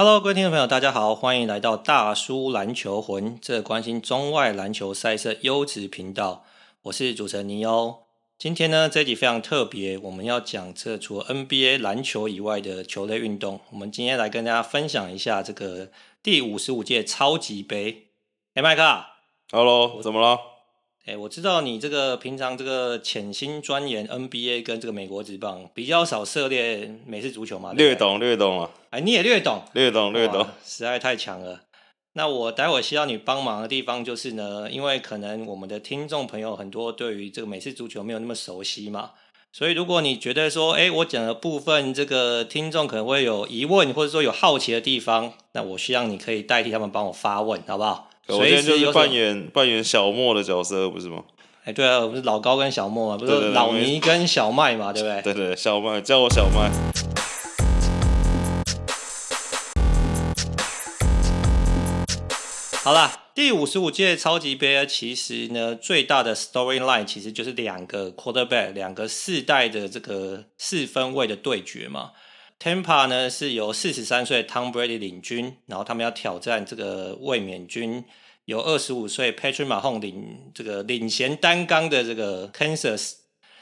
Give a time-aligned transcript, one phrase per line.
[0.00, 6.44] Hello，各位听众朋友，大家好，欢迎来到大叔篮球魂，这关心中外篮球赛事优质频道。
[6.82, 8.04] 我是主持人尼欧。
[8.38, 13.58] 今天呢，这一集非常特别，我们要讲这除了 NBA 篮球以外的球类运动。
[13.72, 15.90] 我们今天来跟大家分享一下这个
[16.22, 18.10] 第五十五届超级杯。
[18.54, 19.04] 哎，麦克
[19.50, 20.38] ，Hello，怎么了？
[21.08, 27.72] 哎，我知道你这个平常这个潜心钻研 NBA 跟这个美国职棒，比较少涉猎美式足球嘛？
[27.72, 28.70] 略懂略懂啊！
[28.90, 31.62] 哎，你也略懂，略懂略懂，实在太强了。
[32.12, 39.12] 那我待会需要你帮忙的地方就是呢，因为可能我们的听众朋友很多对于这个美式足球没有那么熟悉嘛，
[39.50, 48.07] 所以如果你觉得说，哎，我讲的部分这个听众可能会有疑问，或者说有好奇的地方，那我希望你可以代替他们帮我发问，好不好？
[48.30, 51.24] 我今天就是扮演扮演小莫的角色，不是吗？
[51.64, 55.22] 哎，对啊，我不是老高跟小莫嘛，不是老尼跟小麦嘛，对不对？
[55.22, 56.70] 对对，小麦叫我小麦。
[62.84, 72.10] 好啦，第五十五届超级杯其实呢，最大的 storyline 其实就是两个 quarterback，两个世代的这个四分位的对决嘛。
[72.60, 78.04] Tampa 呢是由四十三岁 Tom Brady 领军，然后他们要挑战这个卫冕军，
[78.48, 83.16] 由二十五岁 Patrick Mahomes 领这个领衔担纲的这个 Kansas。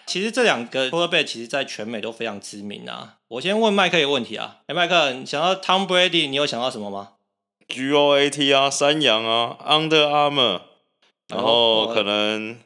[0.06, 3.16] 其实这两个 quarterback 其实在全美都非常知名啊。
[3.26, 7.14] 我先问麦克一个问题啊，哎，麦克，你想到 Tom Brady，你有想到什么吗
[7.66, 10.60] ？GOAT 啊，山羊啊，Under Armour，
[11.26, 12.56] 然后可能、哦、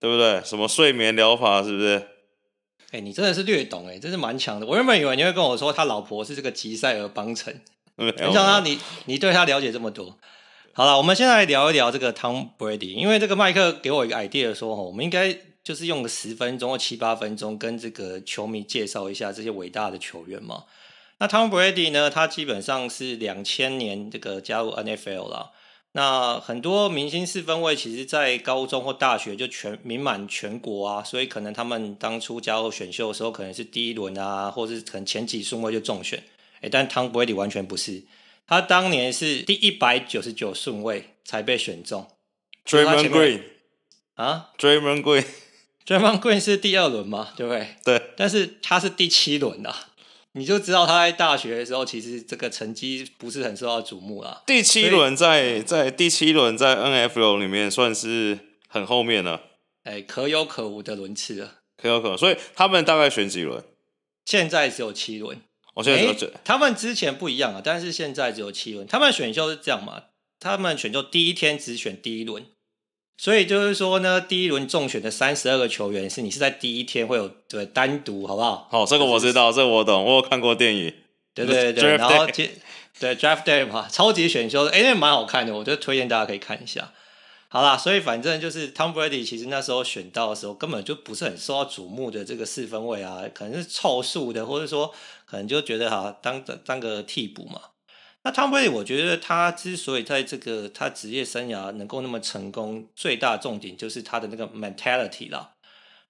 [0.00, 0.40] 对不对？
[0.42, 1.96] 什么睡眠疗法是不是？
[2.86, 4.66] 哎、欸，你真的是略懂哎、欸，真是蛮强的。
[4.66, 7.60] 我原本以为你会跟我说他老婆是这个吉塞尔邦辰，
[7.96, 10.16] 没想到你你对他了解这么多。
[10.76, 20.64] 好了，我们先来聊一聊这个 Tom Brady，因为这个麦克给我一个 idea 说，我们应该就是用个十分钟或七八分钟跟这个球迷介绍一下这些伟大的球员嘛。
[21.16, 25.52] 那 Tom Brady 呢，他基本上是两千年这个加入 NFL 了。
[25.92, 36.22] 那很多明星四分卫，其实，在高中或大学就全名满全国啊，所以可能他们当初加入选秀的时候，可能是第一轮啊，或是可能前几顺位就中选。
[36.60, 38.02] 哎，但 Tom Brady 完全不是，
[38.46, 42.08] 他当年是第一百九十九顺位才被选中。
[42.64, 43.42] Draymond Green
[44.14, 47.76] 啊，Draymond Green，Draymond Green 是第二轮嘛，对不对？
[47.84, 49.74] 对，但是他是第七轮的。
[50.32, 54.42] 你就知道他在大学的时候，其实这个成绩不是很受到瞩目啦。
[54.46, 59.40] 第七轮在在第七轮在 NFL 里面算是很后面了，
[59.84, 62.16] 哎，可有可无的轮次了，可有可无。
[62.18, 63.64] 所以他们大概选几轮？
[64.26, 65.40] 现在只有七轮。
[65.76, 68.86] 我现在只有他们之前不一样啊，但是现在只有七轮。
[68.86, 70.02] 他们选秀是这样嘛？
[70.40, 72.44] 他们选秀第一天只选第一轮。
[73.18, 78.68] 所以就是说呢，第一轮中选的三十二个球员是你是在第一天会有对单独，好不好？
[78.70, 80.92] 好，这个我知道，这个我懂，我有看过电影。
[81.34, 82.50] 对对对， 然后接
[82.98, 86.92] 对 Draft Day 嘛，超级选秀，哎，那蛮好看的，我就推荐大家可以看一下。
[87.48, 94.92] 好啦，所以反正就是 Tom Brady，其实那时候选到的时候根本就不是很受到瞩目的这个四分卫啊，可能是凑数的，或者说
[95.24, 97.60] 可能就觉得哈当当个替补嘛。
[98.24, 105.52] 那 Tom Brady，我觉得他之所以在这个他职业生涯能够那么成功，最大重点就是他的那个 mentality 啦。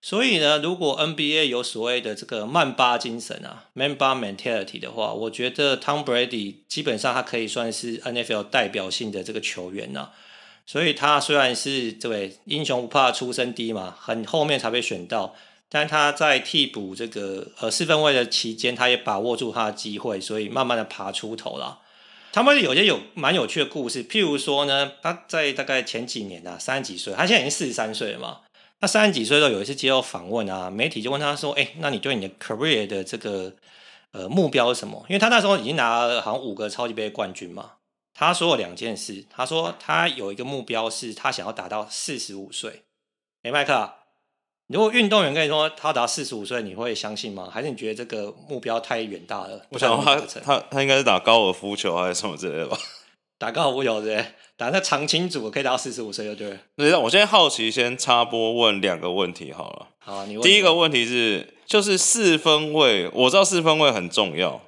[0.00, 10.10] 所以呢，如果 NBA 有所谓的这个曼巴精神啊，Mamba mentality 的话，我觉得 Tom Brady 基本上他可以算是 NFL 代表性的这个球员呐。
[10.66, 15.34] 所以他虽然是这位英雄不怕出身低嘛，很后面才被选到，
[15.68, 21.78] 但他在替补这个呃四分卫的期间，他也把握住他的机会，所以慢慢的爬出头了。
[22.32, 28.40] 他们有些有蛮有趣的故事，譬如说呢，他在大概前几年啊，三十几岁，他现在已经四十三岁了嘛。
[28.78, 33.54] 他三十几岁的时候有一次接受访问啊，媒体就问他说：“哎、那你对你的 career 的这个
[34.12, 37.70] 呃目标是什么？”因为他那时候已经拿了好像五个超级杯冠军嘛。
[38.16, 42.84] 他说了两件事，他说他有一个目标是他想要达到四十五岁。
[43.42, 43.92] 哎、欸，麦克。
[44.68, 47.48] 如果运动员跟你说他达四十五岁，你会相信吗？
[47.52, 49.60] 还是你觉得这个目标太远大了？
[49.68, 52.76] 我想他他他应该是打高尔夫球还是什么之类的吧？
[53.38, 54.24] 打高尔夫球对，
[54.56, 56.58] 打那长青组可以达到四十五岁就对了。
[56.74, 59.88] 对，我现在好奇，先插播问两个问题好了。
[59.98, 60.42] 好，你问。
[60.42, 64.62] 第一个问题是，就是四分位，我知道四分位很重要。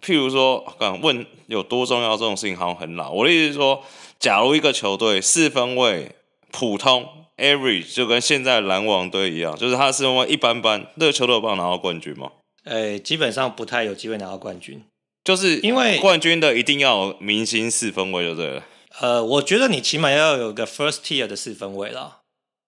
[0.00, 3.10] 譬如说，敢问有多重要这种事情好像很老。
[3.10, 3.82] 我的意思是说，
[4.18, 6.16] 假如一个球队四分位
[6.50, 7.08] 普通。
[7.40, 12.30] Average 就跟现在篮网队一样，就是他四分位一般般，那个球队有办法拿到冠军吗？
[12.64, 14.84] 诶、欸，基本上不太有机会拿到冠军，
[15.24, 18.64] 就是因为冠军的一定要有明星四分位就对了。
[19.00, 22.18] 呃，我觉得你起码要有个 first tier 的四分位啦，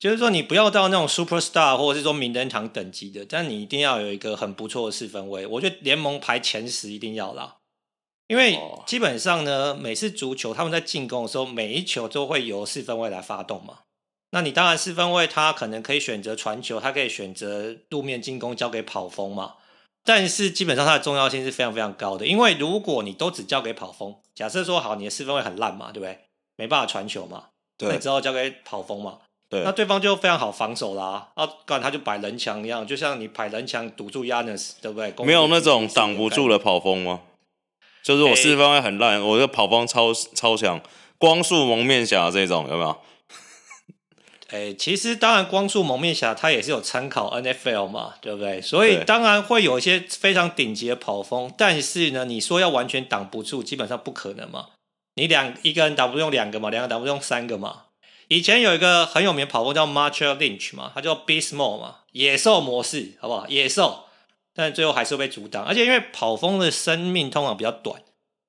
[0.02, 5.46] 就是说你不要到那种 superstar 或者是说名人堂等级的，但你一定要有一个很不错的四分位。
[5.46, 7.58] 我觉得联盟排前十一定要啦，
[8.26, 13.82] 因为基本上呢，每次足球他们在进攻的时候，每一球都会由四分位来发动嘛。
[14.32, 19.54] 那你当然四分位他可能可以选择传球，他可以选择路面进攻交给跑锋嘛。
[20.02, 26.18] 但是基本上它的重要性是非常非常高的，因为如果你都只交给跑锋，假设说好你的四分位很烂嘛，对不对？
[26.56, 29.20] 没办法传球嘛，对，那你只好交给跑锋嘛。
[29.52, 31.28] 对，那对方就非常好防守啦。
[31.34, 35.12] 啊，不然他就摆人墙一样，就像你摆人墙堵住 Giannis，对不对？
[35.26, 37.20] 没有那种挡不住的跑锋吗？
[38.02, 40.80] 就是我四分卫很烂，欸、我的跑锋超超强，
[41.18, 42.96] 光速蒙面侠这种有没有？
[44.48, 48.58] 哎、欸，其实当然，光速蒙面侠他也是有参考 NFL 嘛，对不对？
[48.62, 54.68] 所以当然会有一些非常顶级的跑锋，但是呢，你说要完全挡不住，基本上不可能嘛。
[55.16, 57.82] 你两一个人挡不住用两个嘛，两个挡不住用三个嘛。
[58.28, 63.46] 以前有一个很有名的跑锋叫 Marshawn Lynch 嘛，他叫 Beast Mode 嘛，野兽模式，好不好？
[63.48, 64.04] 野兽，
[64.54, 68.02] 但最后还是会被阻挡，而且因为跑锋的生命通常比较短，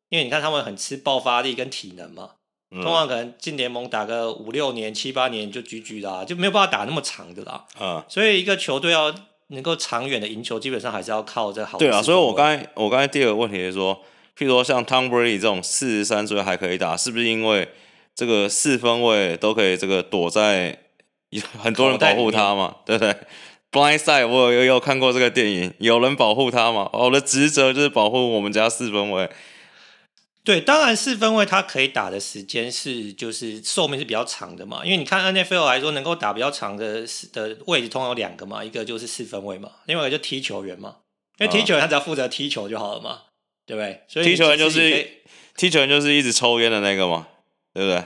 [0.09, 2.31] 因为你看他们很吃爆发力跟体能嘛。
[2.75, 7.65] 通常可能进联盟打个五六年、七八年就 GG 啦，就没有办法打那么长的啦。
[7.79, 9.13] 嗯，所以一个球队要
[9.49, 11.77] 能够长远的赢球，基本上还是要靠这好。
[11.77, 13.95] 对啊，所以我刚才我刚才第二个问题是说，
[14.35, 17.69] 譬如说像 Tom Brady 这种四十三岁还可以打，是不是因为
[18.15, 20.77] 这个四分卫都可以这个躲在
[21.59, 22.77] 很多人保护他嘛？
[22.85, 23.15] 对不对
[23.71, 26.89] ？Blind Side 我有有看过这个电影，有人保护他嘛？
[26.93, 29.29] 我的职责就是保护我们家四分卫。
[30.45, 40.97] 对，当然四分卫他可以打的时间是就是寿命是比较长的嘛，因为你看 NFL 来说，能够打比较长的的位置通常有两个嘛，一个就是四分卫嘛，另外一个就踢球员嘛，
[41.39, 43.21] 因为踢球员他只要负责踢球就好了嘛，
[43.65, 44.01] 对不对？
[44.09, 45.07] 所以踢球员就是
[45.55, 47.27] 踢球员就是一直抽烟的那个嘛，
[47.73, 48.03] 对不对？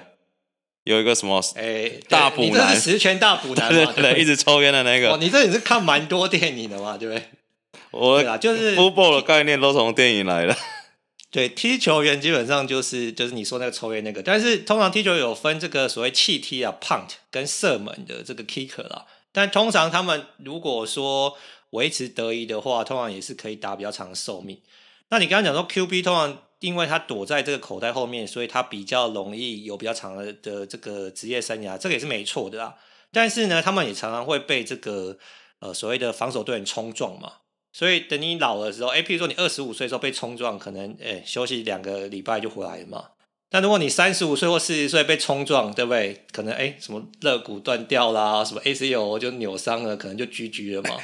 [0.86, 5.12] 有一个什么哎大补男，你这是十全大补男嘛， 对，对，一直抽烟的那个。
[5.12, 7.24] 哦，你这也是看蛮多电影的嘛，对不对？
[7.92, 10.56] 我啊就是 football 的概念都从电影来的。
[11.30, 19.06] 对，踢球员基本上就是就是你说那个抽烟那个，但是通常踢球有分这个所谓气踢啊，punt 跟射门的这个 kicker 啦。
[19.34, 21.38] 但通常他们如果说
[21.72, 24.62] 维持得宜的话，通常也是可以打比较长的寿命。
[25.10, 32.76] 那你刚刚讲说 QB 通常因为他躲在这个口袋后面，所以他比较容易有比较长的的这个职业生涯，这个也是没错的啦。
[33.12, 35.18] 但是呢，他们也常常会被这个
[35.60, 37.34] 呃所谓的防守队员冲撞嘛。
[37.72, 43.10] 所以等你老的时候，哎，譬如说你二十五岁的时候被冲撞，可能哎休息两个礼拜就回来了嘛。
[43.50, 46.26] 但如果你三十五岁或四十岁被冲撞，对不对？
[46.32, 50.98] 可能哎什么肋骨断掉啦，什么 ACL 就扭伤了，可能就 GG 了嘛。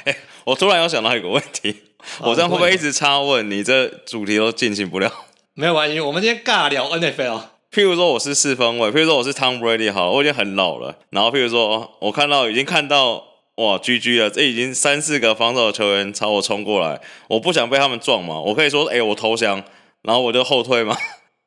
[0.44, 1.74] 我突然有想到一个问题，
[2.20, 3.62] 我这样会不会一直插问你？
[3.62, 5.10] 这主题都进行不了。
[5.56, 7.40] 没有关系，我们今天尬聊 NFL。
[7.70, 10.98] 譬如说我是四分卫，譬如说我是 Tom Brady，好，我已经很老了。
[11.10, 13.24] 然后譬如说我看到已经看到。
[13.56, 14.28] 哇，GG 了！
[14.28, 18.40] 这已经三四个防守球员朝我冲过来，我不想被他们撞嘛。
[18.40, 19.62] 我可以说，哎、欸，我投降，
[20.02, 20.96] 然后我就后退吗？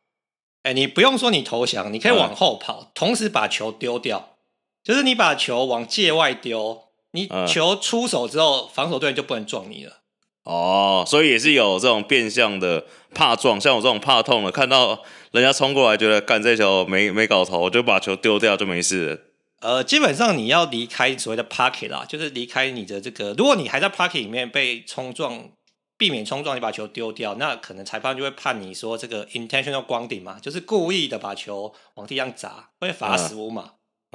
[0.63, 4.37] 哎、欸，你不用说你投降，你可以往后跑，嗯、同时把球丢掉。
[4.85, 9.97] 就是你把球往界外丢，你球出手之后，嗯、防守队员就不能撞你了。
[10.45, 19.19] 哦，所以也是有这种变相的怕撞，像我这种怕痛的，看到人家冲过来，觉得干这球没没搞头，我就把球丢掉就没事了。
[19.59, 23.33] 呃，基本上你要离开所谓的 pocket 啦，就是离开你的这个。
[23.33, 25.49] 如果你还在 pocket 里面被冲撞，
[25.97, 33.71] 避免冲撞，你把球丢掉，那可能裁判就会判你说这个 intentional grounding 嘛，就是故意的把球往地上砸，会罚十五码。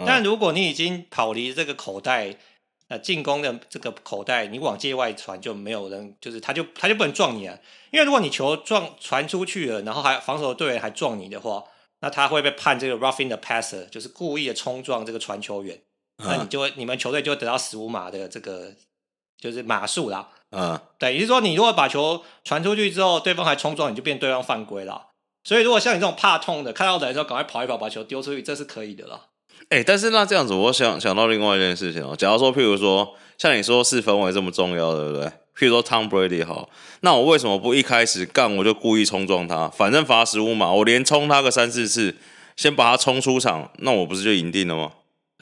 [0.07, 2.37] 但如果你已经跑离这个口袋，
[2.93, 7.59] 呃，进攻的这个口袋，你往界外传就没有人，就是他就他就不能撞你啊。
[7.91, 11.65] 因为如果你球撞传出去了，然后还防守队员还撞你的话。
[12.01, 15.81] 那他会被判这个 roughing the passer，就是故意的冲撞这个传球员，
[16.19, 18.75] 嗯、那你就会你们球队就会得到十五码的这个
[19.39, 20.29] 就是码数啦。
[20.51, 25.09] 嗯，对，也就是说你如果把球传出去之后，对方还冲撞，你就变对方犯规了。
[25.45, 29.29] 所以如果像你这种怕痛的，看到人的时候赶快跑一跑，把球丢出去，这是可以的啦。
[29.73, 32.15] 哎、欸，但是那这样子，我想想到另外一件事情哦。
[32.15, 35.25] 假如说，譬如说，像你说四分位这么重要，对不对？
[35.57, 36.69] 譬如说 Tom Brady 好，
[37.01, 39.69] 那我为什么不一开始干我就故意冲撞他？
[39.69, 42.15] 反正罚十五码，我连冲他个三四次，
[42.55, 44.93] 先把他冲出场，那我不是就赢定了吗？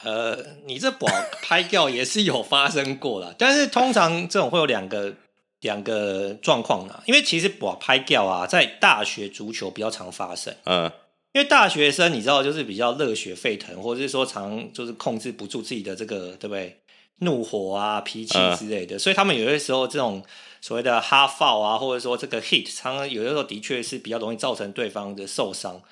[0.05, 1.09] 呃，你这保
[1.41, 5.13] 拍掉也是有发生过啦，但是通常这种会有两个
[5.59, 10.55] 两个状况啦，因为其实保拍掉啊，在大学足球比较常发生。
[10.63, 10.89] 嗯，
[11.33, 16.77] 因为大学生你知道就是比较热血沸腾，或者是说常就是控制不住自己的这个，对不对？
[17.23, 20.25] 怒火啊，脾气之类的，uh, 所以他们有些时候这种
[20.59, 25.83] 所谓的 hard foul 啊，或者说这个 hit，常常有的时候的确是比较容易造成对方的受伤。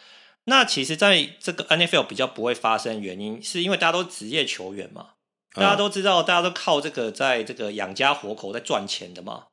[0.45, 5.09] 那其实在这个 NFL 比较不会发生，原因是因为大家都职业球员嘛，
[5.53, 9.43] 大家都知道，大家都靠这个在这个养家活口在赚钱的嘛。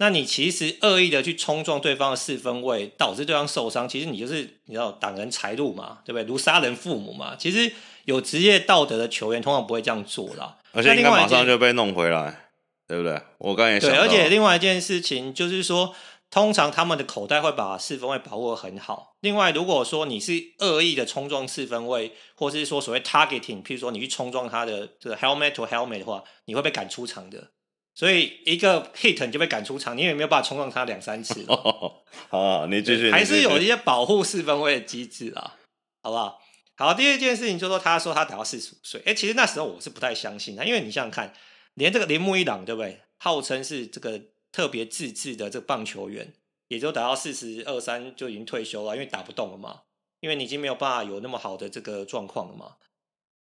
[0.00, 6.24] 那你其实恶意的去冲撞对方的四分位，导致对方受伤，其实你就是你知道挡人财路嘛，对不对？
[6.24, 7.36] 如杀人父母嘛。
[7.38, 7.70] 其实
[8.06, 10.56] 有职业道德的球员通常不会这样做啦。
[10.72, 12.48] 而且应该马上就被弄回来，
[12.88, 13.20] 对不对？
[13.36, 13.90] 我刚才也想。
[13.90, 15.94] 对，而且另外一件事情就是说，
[16.30, 19.16] 通常他们的口袋会把四分位保护得很好。
[19.20, 27.50] 另外，如果说你是恶意的冲撞四分位，或是说所谓 targeting，譬如说你去冲撞他的这个 helmet to helmet 的话，你会被赶出场的。
[27.94, 31.44] 所以一个 hit 你就被赶出场，你也没有办法冲撞他两三次。
[31.48, 33.10] 好，好，你继续。
[33.10, 35.56] 还是有一些保护四分位的机制啊，
[36.02, 36.40] 好不好？
[36.76, 41.34] 好，第二件事情就是说，他说他打到四十五岁，哎，其实那时候我是不太相信他，因为你想想看，
[41.74, 43.02] 连这个铃木一朗对不对？
[43.18, 44.18] 号称是这个
[44.50, 46.32] 特别自制的这个棒球员，
[46.68, 49.82] 也就打到四十二三就已经退休了，因为打不动了嘛，
[50.20, 52.76] 因为你已经没有办法有那么好的这个状况了嘛。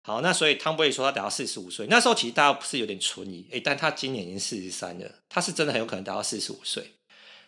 [0.05, 6.91] 好，那所以汤布瑞说他打到四十五岁，那时候其实大家不是有点存疑，诶，但他今年已经四十三了，他是真的很有可能达到四十五岁。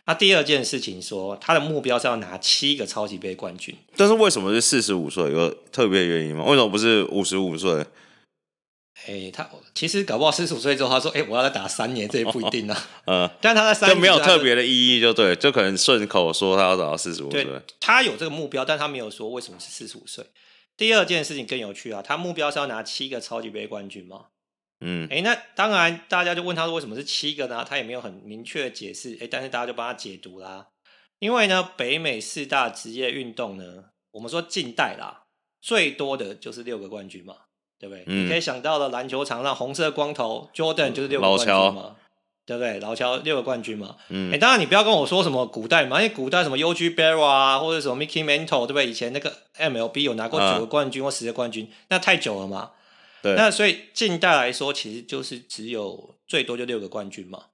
[0.05, 3.77] 那第二件事情说，他的目标是要拿七个超级杯冠军。
[3.95, 5.31] 但是为什么是四十五岁？
[5.31, 6.45] 有特别原因吗？
[6.45, 7.85] 为什么不是五十五岁？
[9.05, 12.87] 诶，他其实搞不好四十五岁之后，他说：“诶，我要再打三年，这也不一定啊。
[13.05, 17.45] ”嗯，但他在三年就没有特别的意义，就对，就可能顺口说他要打到四十五岁。
[17.79, 20.25] 他有这个目标，但他没有说为什么是四十五岁。
[20.77, 24.27] 第二件事情更有趣啊，他目标是要拿七个超级杯冠军嘛？
[24.79, 27.65] 嗯，哎，那当然，大家就问他说为什么是七个呢？
[27.67, 30.67] 他也没有很明确的解释，哎，但是大家就帮他解读啦。
[31.17, 35.23] 因为呢，北美四大职业运动呢，我们说近代啦，
[35.59, 37.35] 最多的就是六个冠军嘛，
[37.79, 38.03] 对不对？
[38.05, 41.95] 嗯，你可以想到了篮球场上红色光头 Jordan 就是六个冠军嘛。
[42.47, 42.79] 对不对？
[42.79, 48.87] 老乔六个冠军嘛，嗯，哎，当然你不要跟我说什么古代嘛，因为古代什么 Yogi Berra 啊，或者什么 Mickey Mantle，对不对？
[48.87, 52.71] 以前那个 MLB 有拿过九个冠军或十个冠军，啊、那太久了嘛。
[53.21, 57.47] 对，那所以近代来说，其实就是只有最多就六个冠军嘛。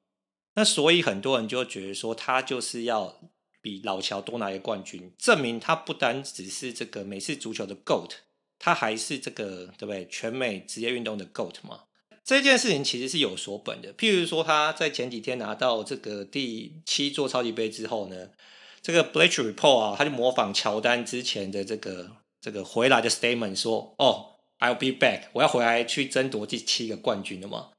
[0.54, 3.18] 那所以很多人就觉得说，他就是要
[3.64, 8.12] 比老乔多拿一个冠军，证明他不单只是这个美式足球的 GOAT，
[8.60, 10.06] 他还是这个对不对？
[10.08, 11.86] 全美职业运动的 GOAT 嘛。
[12.25, 18.30] 这件事情其实是有所本的，譬如说他在前几天拿到这个第七座超级杯之后呢，
[18.82, 27.72] 这个 Bleacher Report 啊，他就模仿乔丹之前的这个这个回来的 statement 说：“哦，I'll be back，我要回来去争夺第七个冠军了嘛。”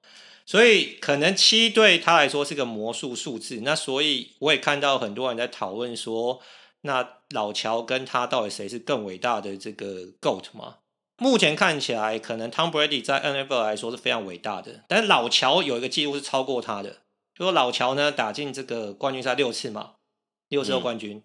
[0.47, 3.61] 所以可能七对他来说是个魔术数字。
[3.63, 6.43] 那所以我也看到很多人在讨论说，
[6.83, 10.77] 那老乔跟他到底谁是更伟大的这个 GOAT 嘛？
[11.25, 16.99] 目前看起来，可能 Tom Brady 在 NFL 来说是非常伟大的，但是老乔有一个记录是超过他的，
[17.35, 19.93] 就说老乔呢打进这个冠军赛六次嘛，
[20.51, 21.23] 六次的冠军，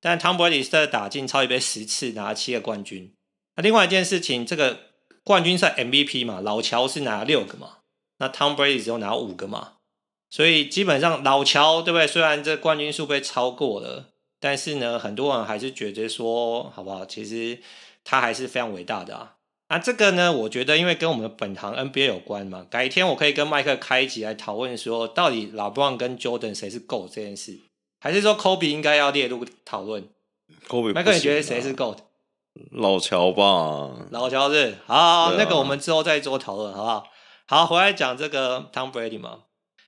[0.00, 3.12] 但 Tom Brady 是在打进超级杯十次，拿了七个冠军。
[3.56, 4.78] 那另外一件事情，这个
[5.24, 7.78] 冠军赛 MVP 嘛，老乔是拿了六个嘛，
[8.18, 9.72] 那 Tom Brady 只有拿五个嘛，
[10.30, 12.06] 所以基本上老乔对不对？
[12.06, 17.04] 虽然这冠军数被超过了，但是呢，很多人还是觉得说，好不好？
[17.04, 17.58] 其实。
[18.04, 19.36] 他还是非常伟大的啊！
[19.68, 27.58] 那这个呢，我觉得因为跟我们的本行 NBA 有关嘛，改天我可以跟麦克开一集来讨论说，到底 LeBron 跟 Jordan 谁是 GOAT 这件事，
[27.98, 30.10] 还是说 Kobe 应该要列入讨论
[30.68, 31.96] ？Kobe，麦克你觉得谁是 GOAT？
[32.70, 37.06] 老乔吧，老乔是好，好，好，那个我们之后再做讨论，好不好？
[37.46, 39.44] 好，回来讲这个 Tom Brady 嘛，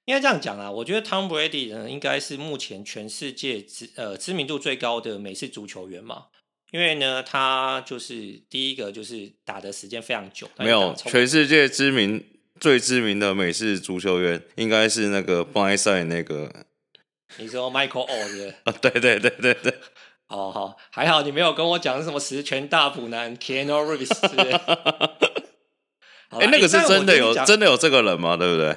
[0.07, 6.29] 应该这样讲啊，我觉得 Tom Brady 呢，应该是目前全世界知呃知名度最高的美式足球员嘛。
[6.75, 10.51] 因为呢，他就是第一个，就是打的时间非常久。
[10.59, 12.21] 没有，全世界知名
[12.59, 16.53] 最知名的美式足球员，应该是那个 Blindside 那个。
[17.39, 18.53] 你说 Michael O 是？
[18.67, 19.73] 啊，对对对对对。
[20.27, 24.11] 哦好，还好你没有跟我讲是什么十全大补男 Keanu Reeves？
[26.31, 28.35] 哎，那个是真的有真的有这个人吗？
[28.37, 28.77] 对不对？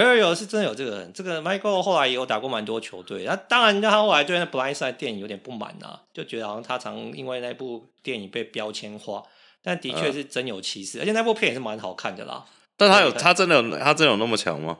[0.00, 1.12] 有有有，是真的有这个人。
[1.12, 3.24] 这个 Michael 后来也有打过蛮多球队。
[3.24, 9.22] 那当然，他后来对那 Blindside 电影有点不满啊，就觉得好像他常因为那部电影被标签化。
[9.62, 12.44] 但的确是真有其事，嗯、而且那部片也是蛮好看的啦。
[12.76, 14.76] 但他有他真的有他真的有那么强吗？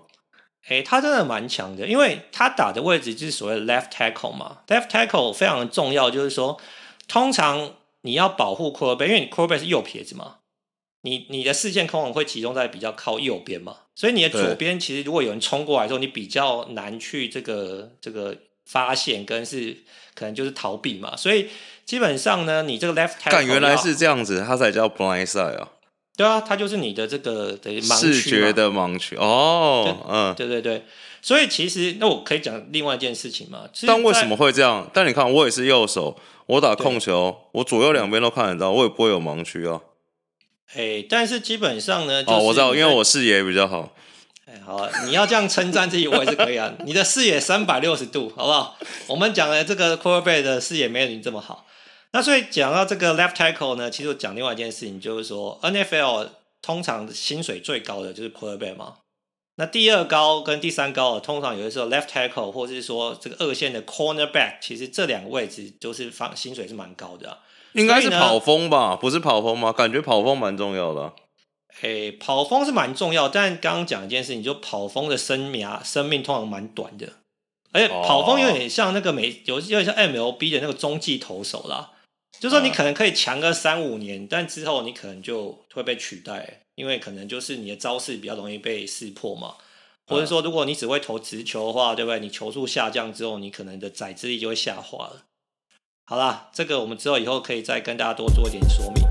[0.67, 4.59] 哎、欸，他真的蛮强的，因为他打的位置就是所谓的 left tackle 嘛。
[4.67, 6.61] left tackle 非常的重要，就是说，
[7.09, 10.37] 通常你要保护 quarterback，因为你 quarterback 是右撇子嘛。
[11.05, 18.35] 你你的视线可能会集中在比较靠右边嘛，所以你的左边其实如果有人冲过来的时候，你比较难去这个这个
[18.65, 19.77] 发现跟是
[20.15, 21.49] 可能就是逃避嘛，所以
[21.85, 25.69] 基本上呢，你这个 left tackle 原来是这样子，它才叫 blind side 啊。
[26.17, 30.85] 对啊，它就是你的这个的盲区视觉的盲区哦，嗯，对对对，
[31.21, 34.89] 所以其实那我可以讲另外一件事情嘛，但为什么会这样？
[34.95, 39.81] 但你看我也是右手，我打控球，我左右两边都看得到，我也不会有盲区啊。
[40.75, 43.95] 哎，但是基本上呢，就是、哦，我知道，因为我视野比较好。
[44.47, 46.75] 哎，好，你要这样称赞自己，我也是可以啊。
[46.85, 48.77] 你的视野三百六十度，好不好？
[49.07, 51.67] 我们讲的这个 quarterback 的视野没有你这么好。
[52.13, 56.29] 那所以讲到这个 left tackle 呢，其实我讲另外一件事情，就是说 NFL
[56.61, 58.95] 通常薪水最高的就是 quarterback 嘛。
[59.57, 67.39] 那第二高跟第三高，通常有的时候 left tackle 或者是说这个二线的 cornerback，其实这两个位置都是放薪水是蛮高的啊。
[67.75, 68.97] 应该是跑风吧？
[68.97, 69.73] 不是跑风吗？
[69.73, 71.13] 感觉跑风蛮重要的啊。
[71.83, 77.15] 诶、欸，跑风是蛮重要，但刚刚讲一件事情，就跑风的生涯生命通常蛮短的，
[77.73, 81.91] 而且跑风有点像那个美，有有点像 MLB 的那个中继投手啦。
[82.41, 89.55] 就说你可能可以强个三五年，但之后你可能就会被取代，因为可能就是你的招式比较容易被识破嘛，
[90.07, 92.21] 或者说如果你只会投直球的话，对不对？
[92.21, 95.23] 你球速下降之后，你可能的载制力就会下滑了。
[96.07, 99.03] 好啦，这个我们之后以后可以再跟大家多做一点说明。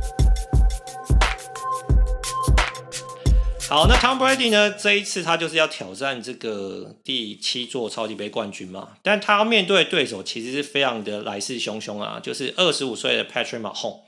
[3.67, 4.69] 好，那 Tom Brady 呢？
[4.69, 8.89] 这一次他就是要挑战这个第七座超级杯冠军嘛。
[9.01, 14.01] 但他面对的对手其实是非常的来势汹汹啊，就是二十五岁的 Patrick Mahomes。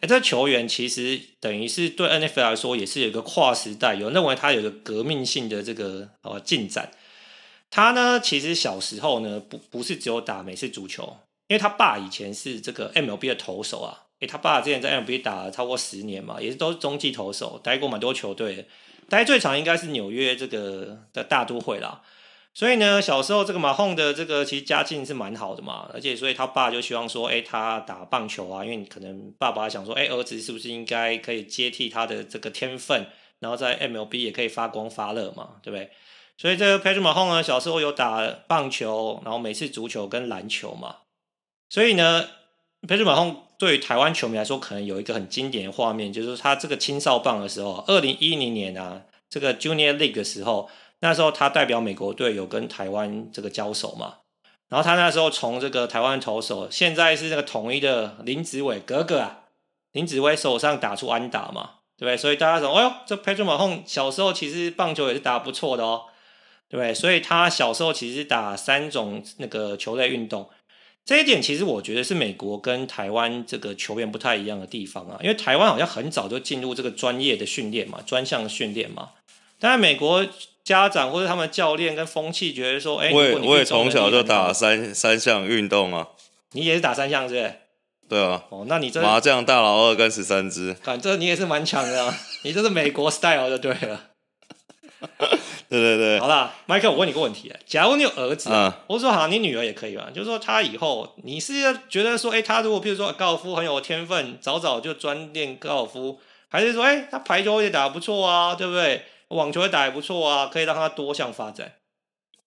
[0.00, 6.90] 哎，这球员其实等于是对 NFL 来说也是有一个跨时代，有认为他有一个革命性的这个呃进展。
[7.70, 11.16] 他呢，其实小时候呢，不不是只有打美式足球，
[11.50, 14.06] 因为他爸以前是这个 MLB 的投手啊。
[14.20, 18.68] 诶，他爸之前在 MLB 打了超过十年嘛，也是都是中继投手，待过蛮多球队，
[19.08, 22.02] 待最长应该是纽约这个的大都会啦。
[22.54, 33.06] 所以呢，小时候这个马洪的这个其实家境是蛮好的嘛，而且所以他爸就希望说，诶，他打棒球啊，因为可能爸爸想说，诶，儿子是不是应该可以接替他的这个天分，
[33.38, 35.90] 然后在 MLB 也可以发光发热嘛，对不对？
[36.36, 40.96] 所以这个 Patrick Mahomes 呢，小时候有打棒球，然后每次足球跟篮球嘛，
[41.70, 42.28] 所以呢
[42.82, 54.16] ，Patrick Mahomes 对于台湾球迷来说，可能有一个很经典的画面，就是他这个青少棒的时候，二零一零年啊，这个 Junior League 的时候，那时候他代表美国队有跟台湾这个交手嘛，
[54.68, 59.44] 然后他那时候从这个台湾投手，现在是这个统一的林子伟哥哥啊，
[59.92, 62.16] 林子伟手上打出安打嘛，对不对？
[62.16, 66.06] 所以大家说，哎呦，这 Patrick Mahomes 小时候其实棒球也是打不错的哦，
[66.68, 66.92] 对不对？
[66.92, 70.50] 所以他小时候其实打三种那个球类运动。
[71.04, 79.10] 这一点其实我觉得是美国跟台湾这个球员不太一样的地方啊，因为台湾好像很早就进入这个专业的训练嘛，专项训练嘛。
[79.58, 80.24] 但是美国
[80.62, 86.08] 家长或者他们教练跟风气觉得说，哎，我也我也从小就打三三项运动啊。
[86.52, 87.54] 你也是打三项是不是？
[88.08, 88.44] 对啊。
[88.50, 92.16] 哦，那你这麻将、大老二跟十三支，反正你也是蛮强的啊。
[92.44, 94.09] 你这是美国 style 就对了。
[95.68, 109.02] 对对对，好啦，Michael，我问你个问题，假如你有儿子，嗯、或者说好像你女儿也可以吧，就是说他以后，你是要觉得说，哎，他如果譬如说高尔夫很有天分，早早就专练高尔夫，还是说，哎，他排球也打得不错啊，对不对？
[109.28, 111.72] 网球也打得不错啊，可以让他多项发展。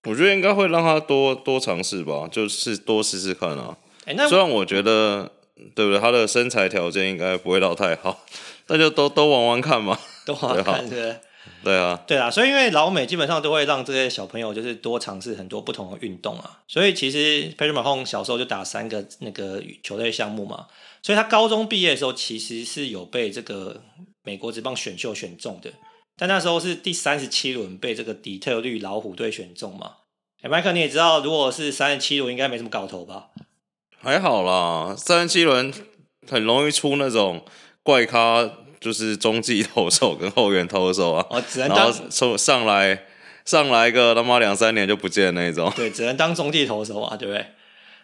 [0.03, 3.77] 我觉得应该会让他多多尝试吧，就是多试试看啊。
[4.05, 5.31] 哎，那虽然我觉得，
[5.73, 5.99] 对不对？
[5.99, 8.19] 他的身材条件应该不会到太好，
[8.67, 11.15] 那就都都玩玩看嘛，都玩玩看，对。
[11.63, 20.67] 对啊，对啊，所以因为老美基本上都会让这些小朋友就是多尝试很多不同的运动啊，所以其实 Patrick Mahomes 小时候就打三个那个球类项目嘛，
[21.01, 23.81] 所以他高中毕业的时候其实是有被这个
[24.23, 25.71] 美国职棒选秀选中的，
[26.17, 29.95] 但那时候是第三十七轮被这个底特律老虎队选中嘛。
[30.41, 33.29] 哎，麦克你也知道，如果是三十七轮应该没什么搞头吧？
[33.97, 35.73] 还好啦，三十七轮
[36.29, 37.45] 很容易出那种
[37.81, 38.62] 怪咖。
[38.83, 43.05] 就是中继投手跟后援投手啊，哦，只能当从上来
[43.45, 47.45] 上来一个他妈两三年就不见那种，对，只能当中继投手啊，对不对？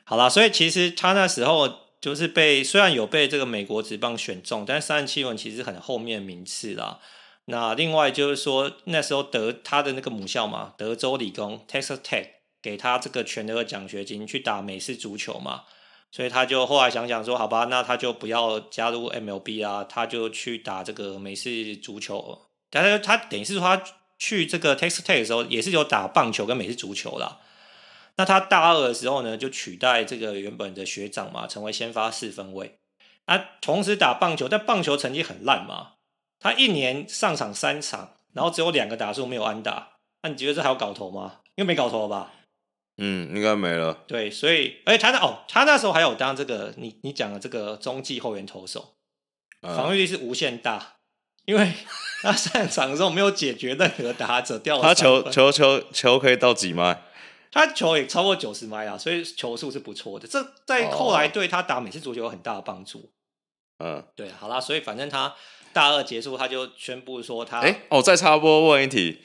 [0.05, 6.99] 好啦，所以其实他那时候就是被虽然有被这个美国职棒选中，但是三十七轮其实很后面名次啦。
[7.45, 12.25] 那另外就是说那时候德他的那个母校嘛，德州理工 Texas Tech
[12.61, 15.63] 给他这个全额奖学金去打美式足球嘛。
[16.11, 22.47] 所以他就后来想想说，好吧，那他就不要加入 MLB 啊，他就去打这个美式足球。
[22.71, 23.83] 但是他等于是说他
[24.17, 27.39] 去这个 Texas Tech 的时候，也是有打棒球跟美式足球啦。
[28.15, 32.75] 那他大二的时候呢，就取代这个原本的学长嘛，成为先发四分卫。
[33.25, 35.93] 啊，同时打棒球，但棒球成绩很烂嘛。
[36.39, 39.89] 他一年上场三场，然后只有两个打数没有安打。
[40.23, 41.41] 那你觉得这还有搞头吗？
[41.55, 42.33] 因为没搞头了吧？
[42.99, 44.03] 嗯，应该没了。
[44.07, 48.95] 对，所以，而且他那哦，他那时候还有当这个你你讲的这个中继后援投手，
[49.61, 50.85] 防御力是无限大，嗯、
[51.45, 51.71] 因为
[52.21, 54.81] 他上场的时候没有解决任何打者掉。
[54.81, 57.03] 他球球球球可以到几迈？
[57.51, 60.27] 他球也超过九十迈啊，所以球速是不错的。
[60.27, 63.11] 这在后来对他打美式足球有很大的帮助。
[63.79, 65.33] 嗯，对，好啦，所以反正他
[65.71, 69.21] 大二结束，他就宣布说他，哎，哦，再插播问一题。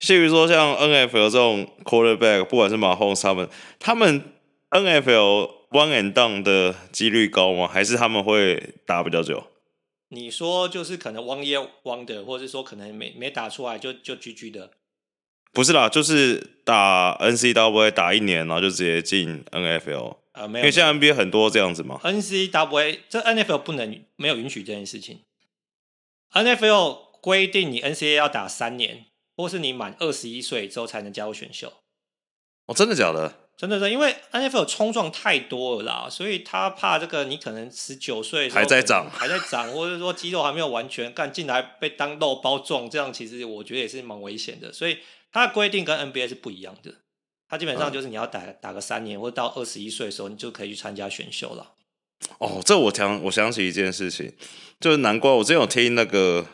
[0.00, 4.22] 譬如说像 NFL 这种 quarterback，不管是马洪他们，他们
[4.70, 7.68] NFL one and done 的几率高吗？
[7.68, 9.44] 还是他们会打比较久？
[10.08, 14.70] 你说就是可能 one year wonder，或者是说可能没没打出来就就 GG 的？
[15.52, 20.16] 不是啦，就是打 NCWA 打一年，然后就直接进 NFL。
[20.32, 22.00] 啊，没有，因为现在 NBA 很多这样子嘛。
[22.04, 25.20] NCAA 这 NFL 不能没有允许这件事情。
[26.32, 29.06] NFL 规定你 NCAA 要打三年，
[29.40, 31.72] 或是你满二十一岁之后才能加入选秀。
[32.66, 33.34] 哦，真的假的？
[33.56, 44.72] 真的是，因为 NFL 冲撞太多了啦，所以他怕这个你可能十九岁还在长，还在长，或者说肌肉还没有完全干进来被当肉包撞，这样其实我觉得也是蛮危险的。
[44.72, 44.98] 所以
[45.30, 46.94] 他的规定跟 NBA 是不一样的，
[47.48, 51.72] 他基本上就是你要打、嗯、打个三年，或者到二十一岁的时候，你就可以去参加选秀了。
[52.38, 54.32] 哦，这我想我想起一件事情，
[54.78, 56.46] 就是难怪我之前有听那个。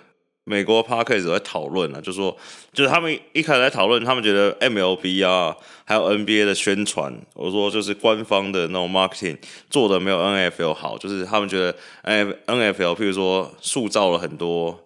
[0.48, 2.37] 美国 Podcast 在讨论啊，就说
[2.72, 9.37] 就是他们一开始在讨论，他们觉得 MLB 啊，还有 NBA 的宣传，我说就是官方的那种 marketing
[9.68, 14.78] 做的没有 NFL 好，就是他们觉得 NFL 譬如说塑造了很多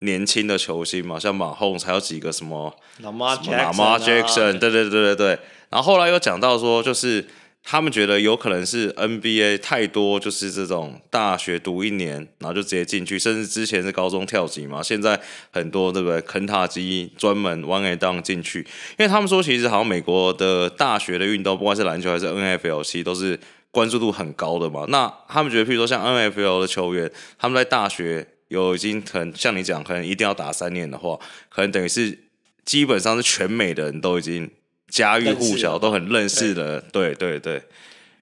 [0.00, 7.24] 年轻的球星嘛，像马洪还有几个什么 Lamar Jackson，对对对对对，然后后来又讲到说就是。
[7.62, 15.20] 他们觉得有可能是 NBA 太多，就是这种大学读一年，然后就直接进去，甚至之前是高中跳级嘛，现在
[15.52, 16.20] 很多对不对？
[16.22, 18.60] 肯塔基专门 one and done 进去，
[18.98, 23.38] 因为他们说其实好像美国的大学的运动，不管是篮球还是 NFL，其实都是
[23.70, 24.86] 关注度很高的嘛。
[24.88, 31.16] 那他们觉得，譬如说像 NFL 的球员，他们在大学有已经可能像你讲，可能一定要打三年的话，
[31.48, 32.18] 可能等于是
[32.64, 34.50] 基本上是全美的人都已经。
[34.90, 37.62] 家喻户晓，都很认识的，对对对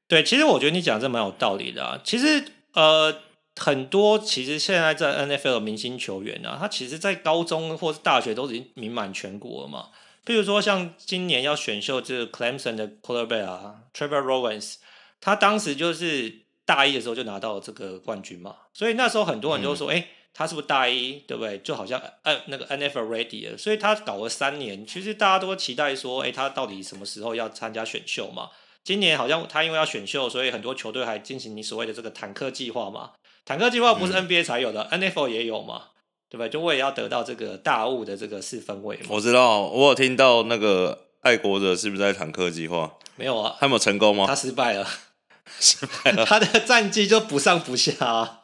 [0.07, 0.23] 对。
[0.23, 1.99] 其实我觉得你讲的这蛮有道理的啊。
[2.05, 3.15] 其实呃，
[3.57, 9.89] 很多其实现在在 NFL 的明星球员啊，他其实在高中或是大学都已经名满全国了嘛。
[10.25, 14.75] 比如说像今年要选秀这个 Clemson 的 quarterback 啊，Trevor Lawrence，
[15.21, 18.55] 他当时就是大一的时候就拿到了这个冠军嘛。
[18.73, 19.99] 所以那时候很多人就说，哎、嗯。
[19.99, 21.59] 欸他是不是大一，对不对？
[21.59, 24.87] 就好像呃那个 NFL ready 了，所以他搞了三年。
[24.87, 28.51] 其实大家都期待说，哎，他到底什么时候要参加选秀嘛？
[28.85, 33.11] 今年好像他因为要选秀，所以很多球队还进行你所谓的这个坦克计划嘛。
[33.45, 35.87] 坦克计划不是 NBA 才有的，嗯，NFL 也有嘛，
[36.31, 36.49] 对不对？
[36.49, 39.07] 就我也要得到这个大物的这个四分位嘛。
[39.09, 42.95] 我知道，我有听到那个爱国者是不是在坦克计划？
[43.17, 44.25] 没有啊，他有没有成功吗？
[44.29, 44.87] 他失败了，
[45.59, 48.41] 失败了， 他的战绩就不上不下啊。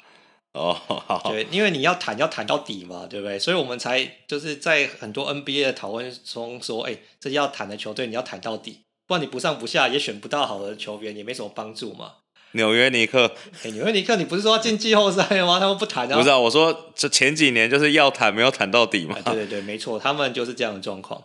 [0.55, 3.37] 哦，好，对，因为你要谈要谈到底嘛，对不对？
[3.37, 12.13] 所以我们才就是在很多 NBA 的讨论中说，哎，这要谈的球队你要谈到底，不然你不上不下也选不到好的球员，也没什么帮助嘛。
[12.53, 13.33] 纽约尼克，
[13.65, 15.59] 哎，纽约尼克，你不是说要进季后赛吗？
[15.59, 16.17] 他们不谈啊？
[16.17, 19.17] 不是啊，我说这前几年就是要谈，没有谈到底嘛。
[19.25, 21.21] 对对对，没错，他们就是这样的状况。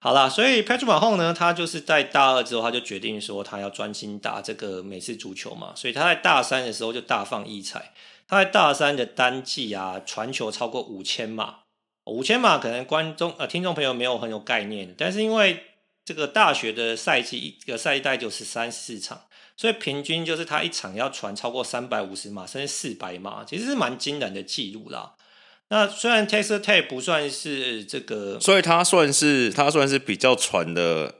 [0.00, 7.92] 好啦，所以 Patrick Mahomes 呢，他就是在大二之后，他就决定说他要专心打这个美式足球嘛，所以他在大三的时候就大放异彩。
[8.26, 11.60] 他在大三的单季啊，传球超过五千码，
[12.04, 15.64] 五千码可能观众呃听众朋友没有很有概念，但是因为
[16.04, 19.22] 这个大学的赛季一个赛季大概就十三四场，
[19.56, 25.14] 所以平均就是他一场要传超过三百五十码，甚至四百码，其实是蛮惊人的记录啦。
[25.68, 31.14] 那虽然 Texas Tech 不算是这个，所以他算是他算是比较传的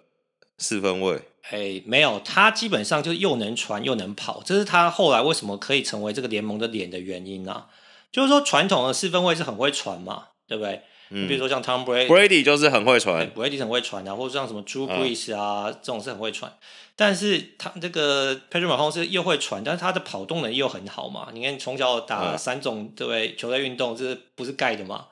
[0.59, 1.23] 四分卫。
[1.51, 7.67] 哎，没有，他基本上就又能传又能跑，这是他后来为什么可以成为这个联盟的脸的原因啊。
[8.11, 10.83] 就是说，传统的四分卫是很会传嘛，对不对？
[11.11, 16.51] 嗯，比如说像 Tom Brady，Brady 就是很会传，Brady 很会传啊，或者像什么 Drew Brees 啊，嗯，这种是很会传。
[16.97, 21.29] 但是他这个 Patrick Mahomes 是又会传，但是他的跑动能力又很好嘛。
[21.35, 23.35] 你看从小打三种对不对？
[23.37, 25.07] 球类运动，这是不是盖的嘛？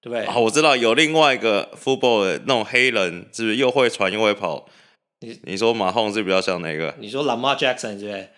[0.00, 0.24] 对不对？
[0.24, 4.66] 啊，我知道有另外一个 football 的那种黑人，是不是又会传又会跑？
[5.24, 6.94] 你你说马洪是比较像哪个？
[6.98, 8.30] 你说 Lamar Jackson 是不是？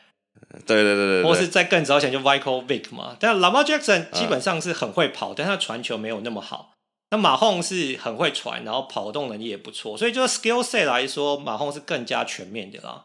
[0.66, 3.16] 对对对对，或是在更早前就 Michael Vick 嘛。
[3.18, 6.72] 但 Lamar Jackson 基本上是很会跑，嗯、但他传球没有那么好。
[7.11, 13.05] 那马洪是很会传，然后跑动能力也不错，所以就是 skill set 来说，马洪是更加全面的啦。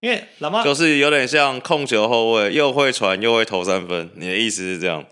[0.00, 4.10] 因为 Lamar 就是有点像控球后卫，又会传又会投三分。
[4.14, 5.04] 你的意思是这样？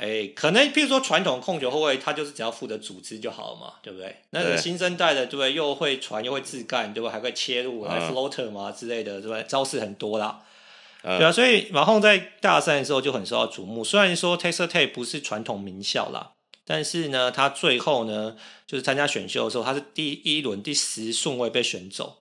[0.00, 4.16] 哎，可能譬如说传统控球后卫，他就是只要负责组织就好了嘛，对不对？
[4.30, 5.52] 那个新生代的，对不对？
[5.52, 7.12] 又会传又会自干，对不对？
[7.12, 9.42] 还会切入，还 floater 嘛之类的，对不对？
[9.46, 10.40] 招式很多啦，
[11.02, 11.30] 嗯、对啊。
[11.30, 13.84] 所以马洪在大三的时候就很受到瞩目。
[13.84, 16.32] 虽然说 Texas Tech 不是传统名校啦，
[16.64, 18.36] 但是呢，他最后呢，
[18.66, 22.19] 就是参加选秀的时候，他是第一轮第十顺位被选走。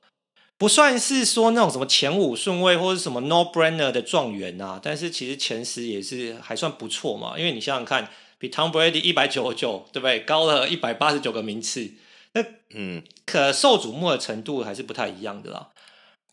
[0.59, 7.39] 不算是说那种什么前五顺位或者什么 no brainer 的状元啊，但是其实前十也是还算不错嘛。
[7.39, 10.19] 因为你想想看，比 Tom Brady 一百九十九，对不对？
[10.19, 11.89] 高了一百八十九个名次，
[12.33, 15.69] 那嗯，可受瞩目的程度还是不太一样的啦。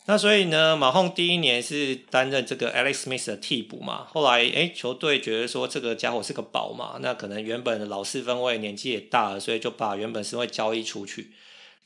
[0.07, 11.31] 那所以呢，马洪第一年是担任这个 Alex Smith 的替补嘛，后来哎，球队觉得说这个家伙是个宝嘛，那可能原本的老四分位年纪也大了，所以就把原本四分卫交易出去，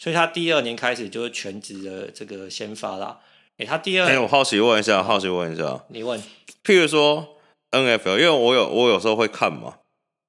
[0.01, 3.19] 所以他第二年开始就是全职的这个先发啦。
[3.57, 6.19] 哎，他第二，哎，我好奇问一下，好奇问一下，你问，
[6.65, 7.37] 譬如说
[7.69, 9.75] NFL，因为我有我有时候会看嘛，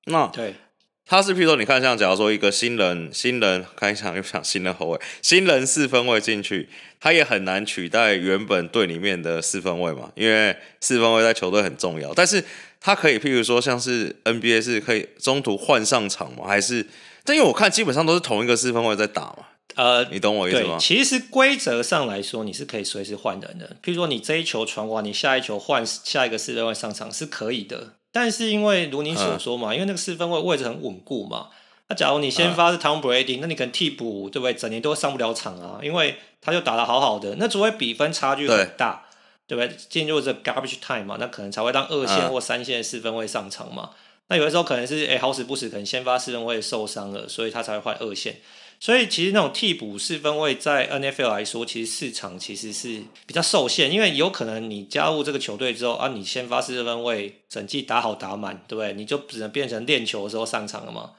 [0.04, 0.56] 那对。
[1.04, 6.68] 他是，譬如说，你看，像假如说一个新人，新人看一场又想新人后卫，新人四分卫进去，
[7.00, 12.14] 他也很难取代原本队里面的四分位嘛，因为四分位在球队很重要。
[12.14, 12.42] 但是
[12.80, 16.44] 他可以，譬如说，像是 NBA 是可以中途换上场吗？
[16.46, 16.86] 还是？
[17.24, 19.48] 但因为我看基本上都是同一个四分位在打嘛。
[19.74, 20.76] 呃，你懂我意思吗？
[20.78, 23.76] 其实规则上来说，你是可以随时换人的。
[23.82, 27.94] 譬如说，你这一球传完，你下一球换下一个四分位上场是可以的。
[28.12, 31.48] 但是因为如你所说嘛，嗯、因为那个四分位位置很稳固嘛，
[31.88, 34.52] 那假如你先发是 Tom Brady，、嗯、那你可能替补对不对？
[34.52, 39.06] 整年都上不了场啊，因为他就打得好好的，那除非比分差距很大，
[39.48, 39.78] 对，对不对？
[39.88, 43.88] 进入这 garbage time 嘛，那可能才会让二线或三线的四分位上场嘛。
[43.92, 43.96] 嗯、
[44.28, 48.36] 那有的时候可能是哎好死不死，可能先发四分位受伤了，所以他才会换二线。
[48.82, 58.92] 所以其实那种替补四分位在 NFL 来说，其实市场其实是比较受限，因为有可能你加入这个球队之后啊，你先发四分位整季打好打满，对不对？
[58.94, 61.12] 你就只能变成练球的时候上场了嘛，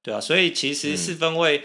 [0.00, 0.20] 对啊。
[0.20, 1.64] 所以其实四分位、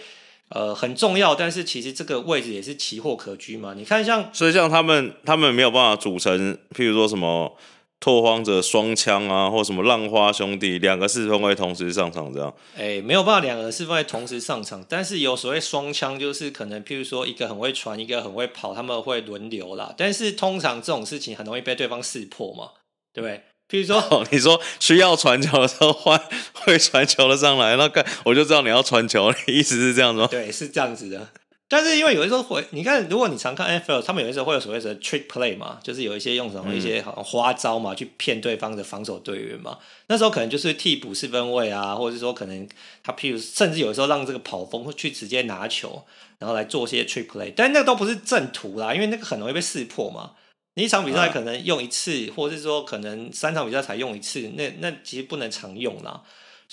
[0.49, 3.75] 嗯、呃很重要，但是其实这个位置也是奇货可居嘛。
[3.77, 7.55] 你看像，所以像他们他们没有办法组成，譬如说什么。
[8.03, 12.53] 拓荒者双枪啊，或什么浪花兄弟，两个四分卫同时上场这样。
[12.75, 19.93] 哎、欸，没有办法两个四分卫同时上场，但是有所谓双枪，就是可能譬如说一个很会传，一个很会跑，他们会轮流啦。
[19.95, 22.71] 但是通常这种事情很容易被对方识破嘛，
[23.13, 23.41] 对不对？
[23.69, 26.21] 譬如说， 哦、你说需要传球的时候换
[26.53, 30.27] 会传球的上来，那个我就知道你要传球，你意思是这样子吗？
[30.29, 31.29] 对，是这样子的。
[31.69, 39.79] 但是因为有的时候会，你看，如果你常看 NFL，他们有的时候会有所谓的 trick play 嘛，就是有一些用什么一些好像花招嘛，去骗对方的防守队员嘛。
[40.07, 42.67] 那时候可能就是替补四分卫啊，或者是说可能
[43.01, 46.03] 他譬如甚至有的时候让这个跑锋会去直接拿球，
[46.37, 50.33] 然后来做些 trick play，但那个都不是正途啦，因为那个很容易被识破嘛。
[50.75, 56.21] 你一场比赛可能用一次，或者是说可能三场比赛才用一次，那那其实不能常用啦。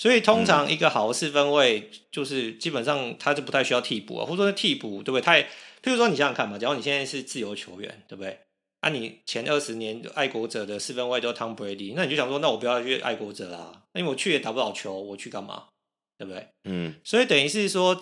[0.01, 5.21] 所以通常一个好的四分卫就是基本上他就不太需要替补啊，或者说替补对不对？
[5.21, 5.43] 他也，
[5.83, 8.39] 譬如说你想想看嘛，假如你现在是自由球员，对不对？
[8.79, 15.65] 啊，你前二十年爱国者的四分卫都是 Tom Brady，那你就想说，那我不要去爱国者啦，因为我去也打不了球，我去干嘛？
[16.17, 16.47] 对不对？
[16.63, 16.95] 嗯。
[17.03, 17.95] 所以等于是说，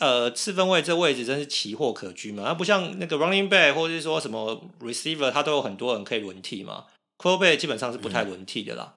[0.00, 6.86] 呃，四分卫这位置真是奇货可居嘛，它不像那个 running back 或者是说什么 receiver，它都有很多人可以轮替嘛
[7.18, 8.94] ，quarterback 基本上是不太轮替的啦。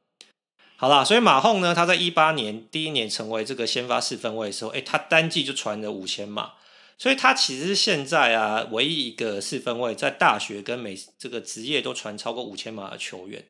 [0.81, 6.53] 好啦，所以马洪呢，他在一八年第一年成为这个先发四分卫的时候，诶，他单季就传了五千码，
[6.97, 13.43] 所以他其实是现在啊唯一一个四分卫在大学跟美这个职业都传超过五千码的球员。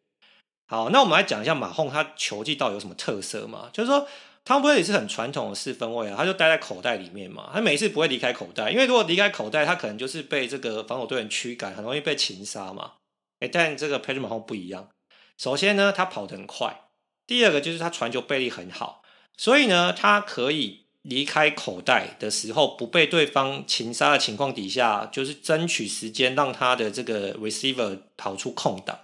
[0.68, 3.70] 好，那我们来讲一下马洪他球技到底有什么特色嘛？
[3.72, 4.08] 就是说
[4.44, 12.94] ，Tom Brady 是很传统的四分卫啊，他就待在口袋里面嘛，他每次不会离开口袋，因为如果离开口袋，他可能就是被这个防守队员驱赶，很容易被擒杀嘛。
[13.42, 14.90] 诶，但这个 Patrick Mahomes 不一样，
[15.38, 16.89] 首先呢，他跑得很快。
[17.30, 19.04] 第二个就是他传球背力很好，
[19.38, 28.98] 所以呢，他可以离开口袋的时候不被对方擒杀的情况底下，就是争取时间让他的这个 receiver 跑出空档。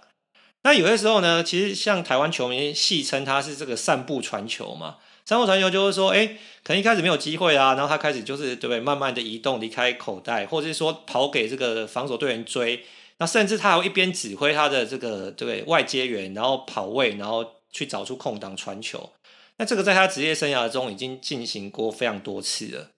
[0.64, 6.26] 那有些时候呢，其实像台湾球迷戏称他是这个散步传球嘛，散步传球就是说，哎，
[6.64, 12.84] 可能一开始没有机会啊，然后他开始就是对不对，慢慢的移动离开口袋，或者是说跑给这个防守队员追，
[13.18, 17.52] 那甚至他还会一边指挥他的这个对外接员，然后跑位，然后。
[17.76, 19.12] 去找出空档传球，
[19.58, 22.88] 那这个在他职业生涯中已经进行过非常多次了。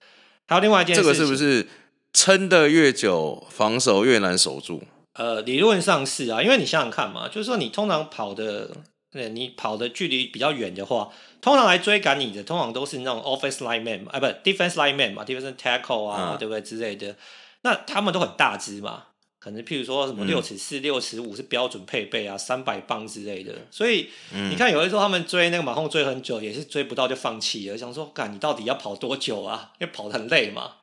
[0.47, 1.67] 还有另外一件事情，这个是不是
[2.13, 4.81] 撑得越久，防守越难守住？
[5.15, 8.71] 呃，理论上是啊，因为你想想看嘛，就是说你通常跑的，
[9.11, 11.09] 对，你跑的距离比较远的话，
[11.41, 17.17] 通常来追赶你的，通常都是那种 offense lineman 啊，不，defense lineman 嘛，defense tackle 啊，嗯、对不对之类的？
[17.63, 19.07] 那他们都很大只嘛。
[19.39, 23.53] 可能譬如说什么六尺四、六尺五是标准配备啊，三百磅之类的。
[23.71, 29.71] 所以你看，有的时候他们追那个马洪追很久，也是追不到就放弃了，想说，干你到底要跑多久啊？
[29.79, 30.73] 因为跑得很累嘛，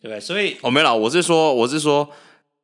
[0.00, 0.18] 对不对？
[0.18, 2.08] 所以哦，没啦，我是说，我是说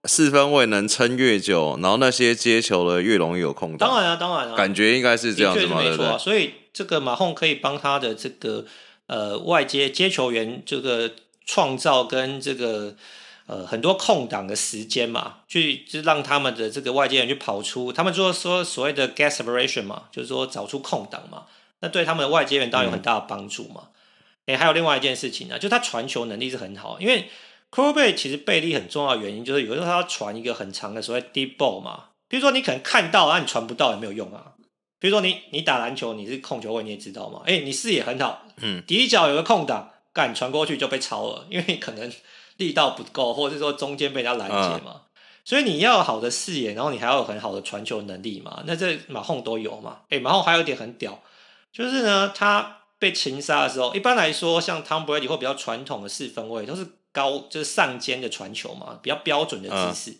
[0.04, 3.90] 四分位能撑越久，然后那些接球的越容易有空档。
[3.90, 6.16] 当然啊，当然啊，感觉应该是这样子嘛，没错啊。
[6.16, 8.64] 所以这个马洪可以帮他的这个
[9.06, 11.12] 呃外接接球员这个
[11.44, 12.96] 创造跟这个。
[13.46, 21.46] 呃，很多空档的时间嘛，去就让他们的这个外接人去跑出，他们说说所谓的 gas separation 嘛，就是说找出空档嘛，
[21.80, 23.90] 那对他们的外接员当然有很大的帮助嘛。
[24.46, 27.28] 嗯、哎，还有另外一件事情呢，就他传球能力是很好，因为
[27.70, 34.54] quarterback 其实臂力很重要的原因就是有时候他要传一个很长的所谓 deep ball 嘛，比如说你可能看到，然后你传不到也没有用啊。
[34.98, 42.10] 比如说你你打篮球你是控球位你也知道嘛，哎，你视野很好，嗯，底角有个空档，干传过去就被抄了，因为可能
[42.56, 45.00] 力道不够，或者是说中间被人家拦截嘛，嗯、
[45.44, 48.62] 所以你要有好的视野，然后你还要有很好的传球能力嘛。
[48.66, 50.00] 那这马洪都有嘛？
[50.08, 51.22] 哎，马洪还有一点很屌，
[51.72, 60.10] 就是呢，他被擒杀的时候，一般来说像 Tom Brady 或比较传统的四分卫都是高就是上肩的传球嘛，比较标准的姿势。
[60.12, 60.18] 嗯、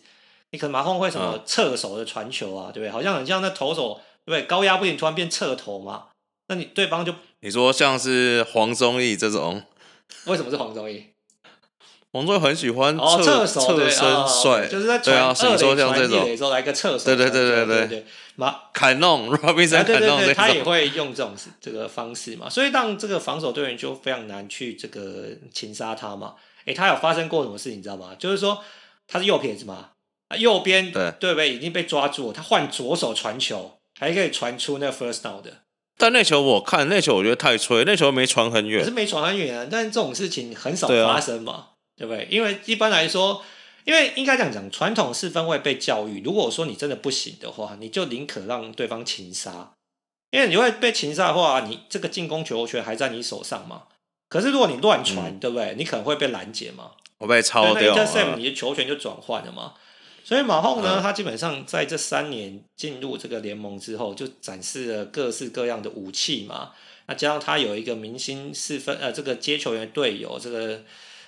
[0.51, 2.89] 你可能马洪会什么侧手的传球啊，对不对？
[2.89, 3.99] 好像很像那投手。
[4.25, 6.07] 对，高压不行，突然变侧投嘛？
[6.49, 9.63] 那你对方就你说像是黄宗义这种，
[10.25, 11.05] 为什么是黄宗义？
[12.17, 26.33] 黄宗义很喜欢侧侧手侧身帅，就是在对啊，你说像这种时候来个侧手，对对对对对对，马凯弄，Robinson 凯弄，他也会用这种这个方式嘛，所以让这个防守队员就非常难去这个擒杀他嘛。
[26.65, 28.15] 诶，他有发生过什么事情你知道吗？
[28.19, 28.61] 就是说
[29.07, 29.89] 他是右撇子嘛，
[30.37, 31.53] 右边对对不对？
[31.53, 33.73] 已经被抓住了，他换左手传球。
[33.99, 35.51] 还可以传出那 first down 的，
[35.97, 39.67] 但那球我看那球我觉得太脆，那球没传很远，可是没传很远啊。
[39.71, 42.27] 但是这种事情很少发生嘛，对，不对？
[42.29, 43.43] 因为一般来说，
[43.83, 49.73] 因为应该这样讲，传统四分卫被教育，如果说你真的不行的话，你就宁可让对方擒杀，
[50.31, 53.83] 因为你会被擒杀的话，你这个进攻球权还在你手上嘛。
[54.29, 55.73] 可是如果你乱传，嗯、对不对？
[55.77, 59.73] 你可能会被拦截嘛，我被抄掉了，那你的球权就转换了嘛。
[60.23, 66.73] 所以马后呢，他基本上在这三年进入这个联盟之后，就展示了各式各样的武器嘛。
[67.05, 70.83] 那加上他有一个明星四分呃这个接球员队友这个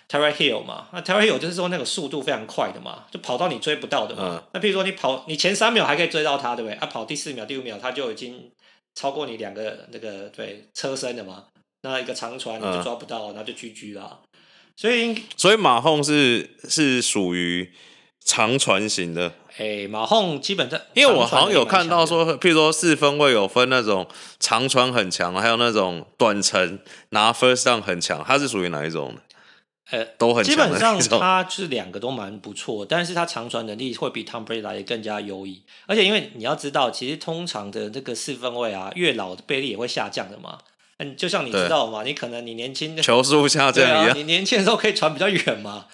[0.09, 4.23] Tyreek Hill 嘛，那 Tyreek Hill 就是说那个速度非常快的嘛，就跑到你追不到的嘛。
[4.23, 6.75] 嗯、那譬如说你跑你前三秒还可以追到他，对不对？
[6.79, 8.51] 啊，跑第四秒、第五秒他就已经
[8.95, 11.45] 超过你两个那个对车身的嘛。
[11.83, 14.19] 那一个长传你就抓不到，然后就 GG 啦。
[14.75, 17.71] 所以所以马洪是是属于。
[18.25, 24.05] 长传型的，哎、欸，马洪基本上，因为我好像有看到说，譬如说四分位有分那种
[24.39, 26.77] 长传很强，还有那种短程
[27.09, 29.15] 拿 first down 很强，它是属于哪一种？
[29.91, 30.43] 呃，都很。
[30.43, 35.63] 基本上他是两个都蛮不错，但是他长传能力会比 Tom Brady 来的更加优异。
[35.87, 40.59] 而且因为你要知道，其实通常的这个四分位啊，越老的倍率也会下降的嘛。
[40.97, 45.87] 嗯，就像你知道嘛，你可能你年轻的 球速下降一样，啊，你年轻的时候可以传比较远嘛。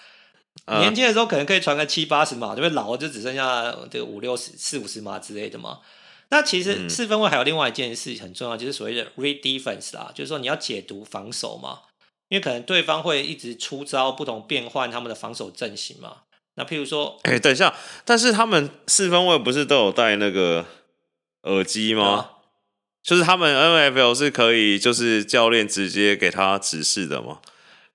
[0.80, 2.74] 年轻的时候可能可以传个七八十码，对不对？
[2.74, 5.80] 老了就只剩下这个五六十、四五十码之类的嘛。
[6.30, 11.82] 那其实四分位还有另外一件事很重要，就是所谓的 read defense 啦，就是说你要解读防守嘛。
[12.30, 16.18] 因为可能对方会一直出招，不同变换他们的防守阵型嘛。
[16.56, 20.66] 那譬如说，哎、欸，等一下，但是他们四分卫不是都有戴那个
[21.44, 22.04] 耳机吗？
[22.06, 22.32] 啊、
[23.04, 27.40] 就是他们 NFL 是可以，就是教练直接给他指示的嘛？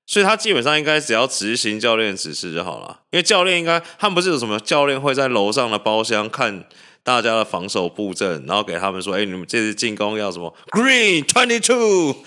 [0.07, 6.65] 所以他基本上应该只要执行教练指示就好了，因为教练应该他们不是有什么教练会在楼上的包厢看
[7.03, 12.25] 大家的防守布阵，然后给他们说：“哎、欸，你们这次进攻要什么？Green twenty two，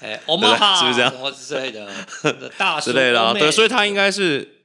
[0.00, 1.12] 哎，欧玛哈，是不是这样？
[1.32, 4.62] 之类的，大 之类的、啊，对，所以他应该是，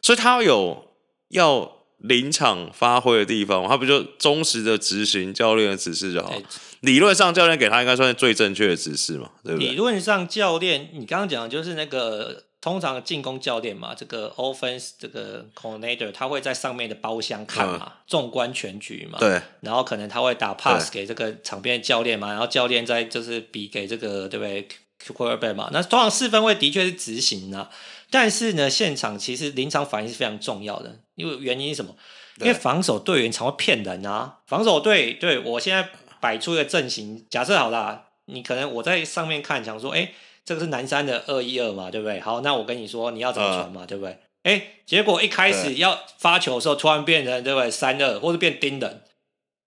[0.00, 0.90] 所以他有
[1.28, 6.30] 要临场发挥的地方，他不就忠实的执行教练的指示就好。
[6.30, 6.42] 欸
[6.84, 9.70] 理论上，教练给他应该算是最正确的指示嘛，对不对？
[9.70, 19.18] 理论上，教练你刚刚讲的就是那个通常进攻教练嘛，这个 offense 这个 coordinator 他会在上面的包厢看嘛，纵、嗯、观全局嘛。
[19.18, 19.38] 对。
[19.60, 24.66] 然后可能他会打 pass 给这个场边的教练嘛，然后教练再就是比给这个对不对
[25.14, 25.68] quarterback 嘛。
[25.74, 27.68] 那通常四分位的确是执行啊，
[28.08, 31.94] 但是呢，现场其实临场反应是非常重要的，因为原因是什么？
[32.40, 34.38] 因为防守队员常会骗人啊。
[34.46, 35.90] 防守队对我现在。
[36.20, 42.20] 摆出一个阵型，假设好啦，你可能我在上面看，想说，哎、欸，这个是南山的二一二嘛，对不对？
[42.20, 44.10] 好，那我跟你说，你要怎么传嘛，呃、对不对？
[44.42, 47.70] 哎、欸，结果一开始要发球的时候，突然变成对不对？
[47.70, 49.02] 三二，或者变丁人，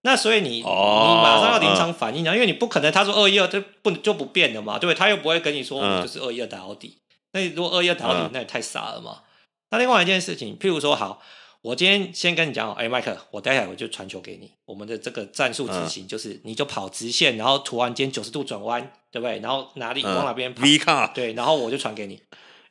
[0.02, 4.98] 那所以你、哦、你马上要临场反应啊，呃、因为你不可能他说二一二就不就不变了嘛，对不对？
[4.98, 6.98] 他又不会跟你说我就是二一二打到底，
[7.32, 9.22] 呃、那如果二一二打到底，呃、那也太傻了嘛。
[9.70, 11.20] 那另外一件事情，譬如说好。
[11.62, 14.52] 我今天先跟你讲哦，哎，麦克，我待会我就传球给你。
[14.64, 19.40] 我们的这个战术执行就是，你就跑直线，然后突然间九十度转弯，对不对？
[19.40, 21.08] 然后哪里往哪边跑？V 卡。
[21.08, 22.22] 对，然后我就传给你。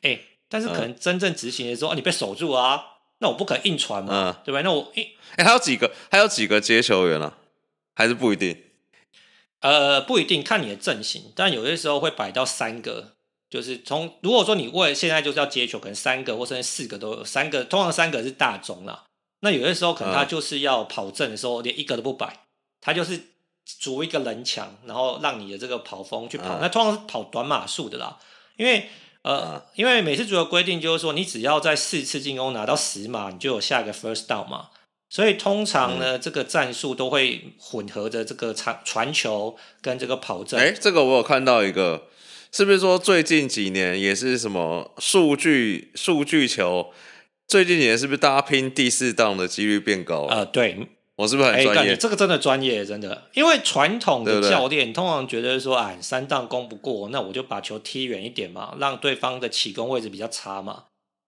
[0.03, 2.81] 哎，但是可能真正执行的时候，你被守住啊，
[3.19, 4.63] 那我不可能硬传嘛，对不对？
[4.63, 7.37] 那我哎，还有几个，还有几个接球员啊？
[7.93, 8.63] 还是不一定？
[9.59, 13.16] 呃，不一定，看你的阵型，但有些时候会摆到三个。
[13.49, 19.03] 就是从如果说你为现在就是要接球，可能三个或甚至四个都有三个，通常三个是大中啦。
[19.41, 22.45] 那有些时候可能他就是要跑阵的时候，连一个都不摆，
[22.81, 23.21] 他就是
[23.79, 26.57] 筑一个人墙，然后让你的这个跑风去跑。
[26.59, 28.17] 那通常是跑短码数的啦。
[28.55, 28.89] 因为
[29.21, 34.69] 呃，因为美式足球规定就是说，你只要在四次进攻拿到十码，你就有下一个 first down 嘛。
[35.09, 40.59] 所以通常呢，嗯、这个战术都会混合着这个传传球跟这个跑阵。
[40.59, 42.07] 哎，这个我有看到一个，
[42.51, 46.91] 是不是说最近几年也是什么数据数据球？
[47.47, 50.35] 最近几年是不是大家拼第四 down 的几率变高了？
[50.35, 51.95] 呃，对，我是不是很专业？
[51.95, 60.85] 这个真的专业，真的，因为传统的教练通常觉得说，哎，三 down 攻不过，那我就把球踢远一点嘛，让对方的起攻位置比较差嘛。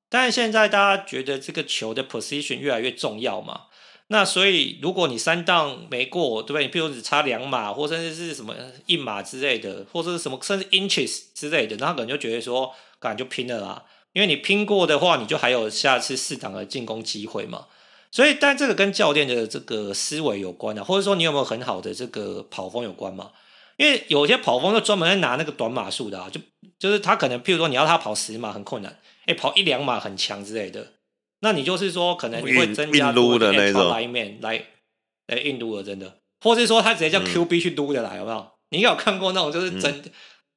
[0.10, 3.68] 但是现在大家觉得这个球的 position 越来越重要嘛。
[4.12, 6.64] 那所以，如果你三档没过，对不对？
[6.64, 8.56] 你比如只差两码，或甚至是什么
[8.88, 13.86] 一码之类的，或者是什么甚至 inches 之类的，那可能就觉得说，敢就拼了啦。
[14.14, 17.68] 因为你拼过的话，你就还有下次四档的进攻机会嘛。
[18.10, 23.30] 所以，但这个跟教练的这个思维有关啊，或者说你有没有很好的这个跑风有关嘛？
[23.78, 26.42] 因为有些跑风就专门在拿那个短码数的啊，就
[26.80, 30.94] 就是他可能，譬如说你要他跑十码很困难，哎，跑一两码很强之类的。
[31.42, 34.62] 那你就是说，可能你会增加多的那种来面来，
[35.28, 38.52] 来印度的真的，或者是说他直接叫 QB 去撸的来，有没有？
[38.72, 40.12] 你有看过那种就是真，嗯、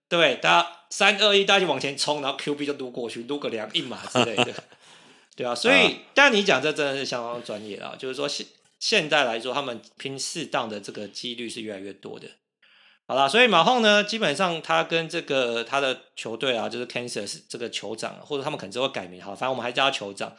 [0.09, 4.53] 对，大家三二一，大家就往前冲，然后 QB 就撸过去，撸个两一码之类的，
[5.37, 5.55] 对啊。
[5.55, 8.47] 所以，但你讲这真的是相当专业啊，就是说现
[8.79, 12.27] 现在来说，他们拼适当的这个几率是越来越多的。
[13.07, 20.35] 好啦，所以马后呢，基本上他跟这个他的球队啊，就是 Kansas 这个酋长，或者他们可能就会改名，好，反正我们还叫他酋长。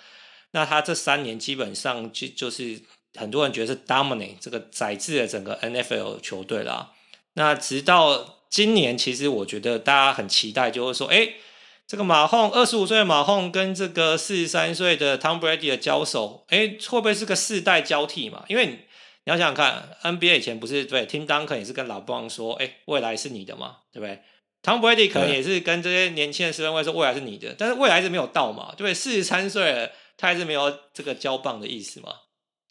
[0.54, 2.80] 那他这三年基本上就就是
[3.16, 6.92] 很多人觉得是 dominate 这个宰制了整个 NFL 球队啦。
[7.34, 11.30] 那直到今年，其实我觉得大家很期待，就是说，哎，
[11.88, 18.46] 这个马洪二十五岁的马洪跟这个四十三岁的 Tom Brady 的交手，哎，会不会是个世代交替嘛？
[18.48, 18.78] 因为你
[19.26, 24.20] 要想想看，NBA 以前不是对 Tim Duncan 也是跟老布朗说，哎，未来是你的嘛，对不对
[24.62, 28.94] ？Tom Brady 可能也是跟这些年轻的四分卫说，未来是你的，但是未来是没有到嘛，对不对？
[28.94, 29.90] 四十三岁了。
[30.24, 32.08] 他还是没有这个交棒的意思嘛？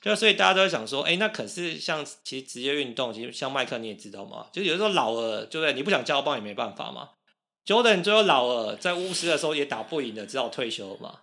[0.00, 5.74] 就所以大家都会想说，哎、那可是像其实职业运动，其实像麦克你也知道嘛，就有时候老了，对不对？
[5.74, 7.11] 你不想交棒也没办法嘛。
[7.66, 11.16] Jordan 最后老了，在巫师的时候也打不赢的，只好退休嘛，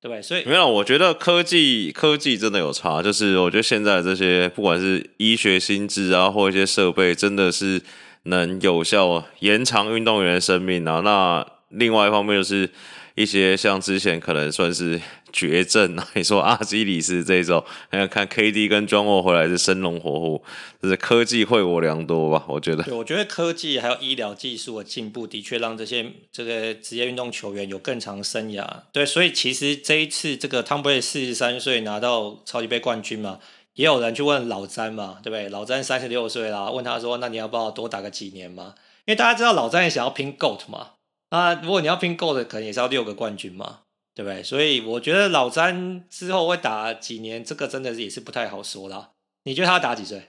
[0.00, 0.22] 对不对？
[0.22, 7.82] 所以没有，我觉得科技科技真的有差，就是我觉得现在这些不管是医学新知啊，或一些设备，真的是
[8.22, 11.00] 能有效延长运动员的生命啊。
[11.04, 12.70] 那另外一方面就是。
[13.16, 15.00] 一些像之前可能算是
[15.32, 20.44] 绝症啊，你说阿基里斯这种，还要看 KD 跟 John 回来是生龙活虎，
[20.82, 22.44] 就是科技惠我良多吧？
[22.48, 22.82] 我觉得。
[22.82, 28.66] 对，我觉得科技还有医疗技术的进步，的确让这些这个职业运动球员有更长生涯。
[28.92, 33.38] 对，所以其实这一次这个汤普森四十三岁拿到超级杯冠军嘛，
[33.74, 35.48] 也有人去问老詹嘛，对不对？
[35.50, 38.74] 老詹三十六岁啦，问他说：“那你要不要多打个几年嘛？”
[39.06, 40.88] 因为大家知道老詹也想要拼 GOAT 嘛。
[41.34, 43.80] 啊，如果你要拼够的，可能也是要六个冠军嘛，
[44.14, 44.40] 对不对？
[44.40, 49.10] 所以我觉得老詹之后会打几年，这个真的也是不太好说啦。
[49.42, 50.28] 你觉得他打几岁？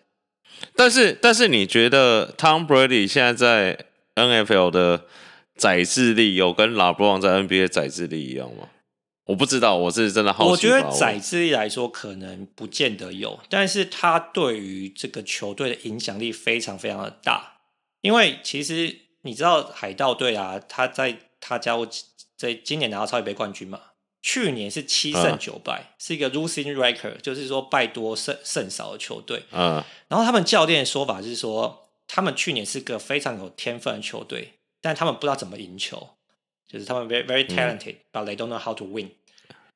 [0.76, 3.86] 但是，但是你觉得 Tom Brady 现在在
[4.16, 5.06] NFL 的
[5.56, 8.70] 宰制力有跟 LeBron 在 NBA 宰制力一样吗？
[9.26, 10.50] 我不知道，我是真的好奇。
[10.50, 17.58] 我觉得宰制力来说，可能不见得有，但是他对于这个球队的影响力非常非常的大，
[18.02, 19.05] 因为其实。
[19.26, 20.62] 你知道海盗队啊？
[20.70, 21.86] 他在他加入
[22.38, 23.82] 在今年拿到超级杯冠军嘛？
[24.22, 29.44] 去年是七胜九败，嗯、是一个 losing record，就是说败多胜胜少的球队。
[29.52, 36.10] 嗯，然后他们教练的说法是说，他们去年是个非常有天分的球队，但他们不知道怎么赢球，
[36.68, 39.10] 就是他们 very very talented，but、嗯、they don't know how to win。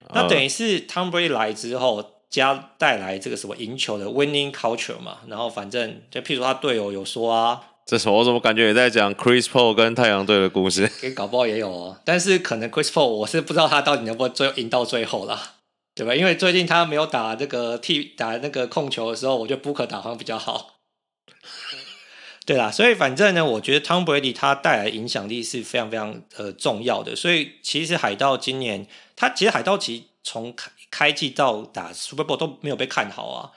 [0.02, 5.22] 嗯、那等于是 Tom Brady 来之后，加带来这个什么赢球的 winning culture 嘛？
[5.28, 7.66] 然后反正就譬如他队友有说啊。
[7.90, 10.88] 这时候我怎么感觉也在讲 Chris Paul 跟太阳队的故事？
[11.02, 15.56] 给搞不好也有哦，但是可能 Chris Paul 我是不知道他到底能不能最后赢到最后啦，
[15.96, 16.14] 对吧？
[16.14, 20.76] 因为最近他没有打这个替打那个控球的时候，我觉得 Booker 打好像比较好。
[22.46, 27.16] 对啦，所以反正呢，我觉得 Tom Brady 他带来影响力是非常非常呃重要的。
[27.16, 28.86] 所以其实海盗今年
[29.16, 33.50] 他其实海盗其实从开开季到打 Super Bowl 都没有被看好啊。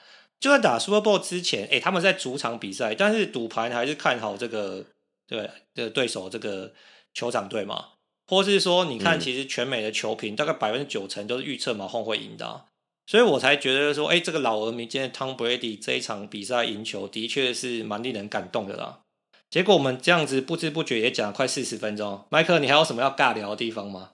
[0.42, 4.84] 就在打 Super Bowl 之前，哎、欸，他们在主场比赛，但是赌盘还是看好这个
[5.28, 6.72] 对的对手这个
[7.14, 7.90] 酋长队嘛，
[8.26, 12.64] 或是说，你看，其实全美的球评大概百分之九成都是预测马洪会赢的、啊，
[13.06, 19.02] 所以我才觉得说，哎、欸，这个老而弥坚的 Tom Brady 这一场比赛赢球，的确是蛮令人感动的啦。
[19.48, 24.10] 结果我们这样子不知不觉也讲了快四十分钟，麦克，你还有什么要尬聊的地方吗？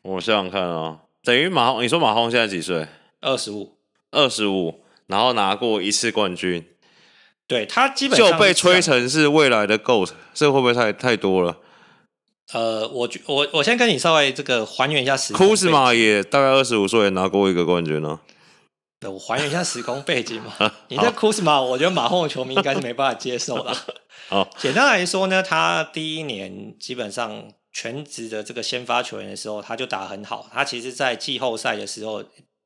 [0.00, 2.88] 我想想看啊，等于马洪，你说马洪现在几岁？
[3.20, 3.76] 二十五，
[4.12, 4.80] 二十五。
[5.10, 6.64] 然后拿过一次冠军，
[7.46, 11.58] 对他基本上就被吹成是未来的 GOAT，这会不会太太多了？
[12.52, 15.48] 呃，我我我先跟你稍微这个还原一下时空。
[15.48, 18.20] 库兹马也大概二十五岁拿过一个冠军呢、
[19.00, 19.08] 啊。
[19.08, 20.52] 我还原一下时空背景嘛。
[20.88, 23.74] 你这库兹马，我觉得马后的球迷应该是没办法接受的。
[24.28, 30.46] 好，简单来说呢，他第一年基本上全职的这个先发球员的时候，他就打得很好。
[30.52, 32.22] 他其实，在季后赛的时候，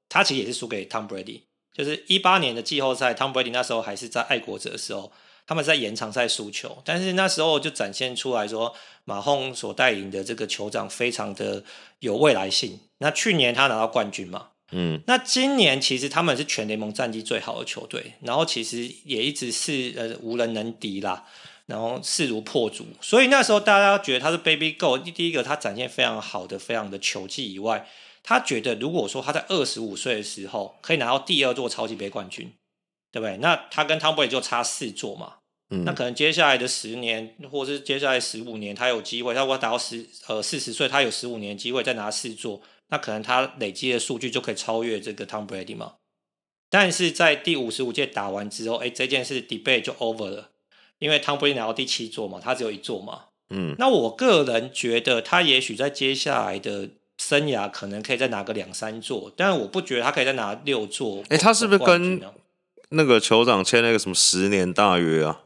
[0.09, 1.42] 他其实也是输给 Tom Brady。
[1.74, 5.12] 就是一八年的季后赛，Tom Brady 那时候还是在爱国者的时候，
[5.46, 11.64] 他们在延长赛输球，但是那时候就展现出来说，马洪所带领的这个酋长非常的
[11.98, 12.78] 有未来性。
[12.98, 21.24] 那去年他拿到冠军嘛，嗯，那今年其实他们是全联盟战绩最好的球队，然后其实也一直是呃无人能敌啦。
[21.66, 25.10] 然后势如破竹，所以那时候大家觉得他是 Baby Goat。
[25.14, 27.88] 第一个，他展现非常好的、非常的球技以外，
[28.24, 32.52] 他觉得如果说他在二十五岁的时候可以拿到第二座超级杯冠军，
[33.12, 33.36] 对不对？
[33.36, 35.34] 那他跟汤布雷就差四座嘛。
[35.70, 35.84] 嗯。
[35.84, 39.34] 那可能接下来的十年，或者是接下来十五年，他有机会。
[39.34, 45.96] 他如果达到十呃四十岁，他有十五年机会再拿四座，那可能他累积的数据就可以超越这个 Tom Brady 嘛。
[46.70, 50.50] 但是在第五十五届打完之后，哎，这件事 debate 就 over 了。
[50.98, 53.26] 因为汤布利拿到第七座嘛，他只有一座嘛。
[53.50, 56.88] 嗯，那我个人觉得他也许在接下来的
[57.18, 61.20] 生涯可能可以再拿个两三座，但是我不觉得他可以再拿六座。
[61.28, 62.20] 哎、欸，他是不是跟
[62.90, 65.40] 那个酋长签那个什么十年大约啊？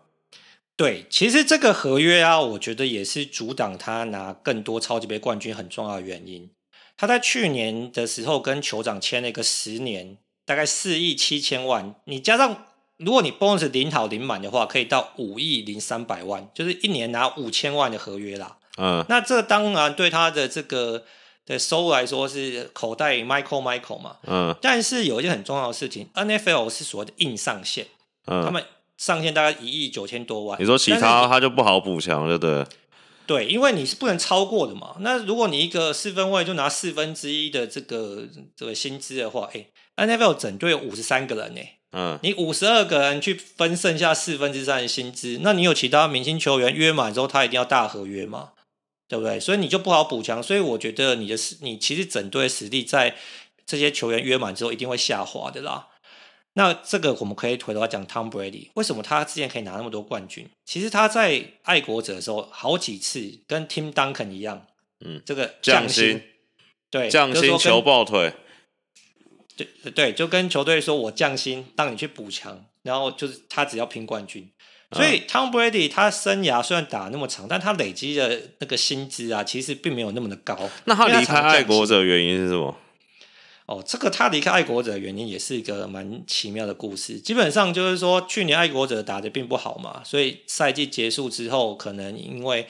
[0.77, 6.51] 对，其实这个合约啊，我觉得也是阻挡他拿更多超级杯冠军很重要的原因。
[6.97, 12.65] 他在去年的时候跟酋长签了一个十年，大概四亿七千万，你加上。
[12.99, 18.57] 如果你 bonus 领好领满的话，可以到五亿零三百万，就是一年拿五千万的合约啦。
[18.77, 21.05] 嗯，那这当然对他的这个
[21.49, 24.17] 的收入来说是口袋 Michael Michael 嘛。
[24.27, 27.87] 嗯，但是有一件很重要的事情，NFL 是所谓的硬上限，
[28.27, 28.65] 嗯，他们
[28.97, 30.61] 上限大概一亿九千多万。
[30.61, 32.67] 你说其他他就不好补强，对不对？
[33.27, 34.97] 对，因为你是不能超过的嘛。
[35.01, 38.25] 那如果你一个四分位就拿四分之一的这个
[38.57, 39.67] 这个薪资的话，哎
[40.07, 41.61] ，NFL 整队有五十三个人呢。
[41.93, 48.51] 嗯，你五十二个人去分剩下四分之三的薪资，那你有其他明星球员约满之后，他一定要大合约嘛，
[49.09, 49.41] 对不对？
[49.41, 50.43] 所以你就不好补强。
[50.43, 53.17] 所以我觉得你的实，你其实整队实力在
[53.67, 55.89] 这些球员约满之后一定会下滑的啦。
[56.55, 60.49] 那这个我们可以回头来讲，Tom Brady 为什么他之前可以拿那么多冠军？
[60.65, 64.67] 其实他在爱国者的时候，好几次跟 Tim Duncan 一样，
[65.05, 66.21] 嗯，这个降薪，
[66.91, 68.33] 对，降薪求抱腿。
[69.57, 74.51] 对对，就跟球队说，我降薪，让你去补强，然后就是他只要拼冠军。
[74.93, 80.59] 所以 Tom Brady 他生涯虽然打那么长，但他累积的那个薪资啊，其实并没有那么的高。
[80.85, 82.77] 那他离开爱国者的原因是什么？
[83.67, 87.21] 哦，这个他离开爱国者的原因也是一个蛮奇妙的故事。
[87.21, 92.67] 基本上就是说，去年爱国者打得并不好嘛，所以赛季结束之后，可能因为。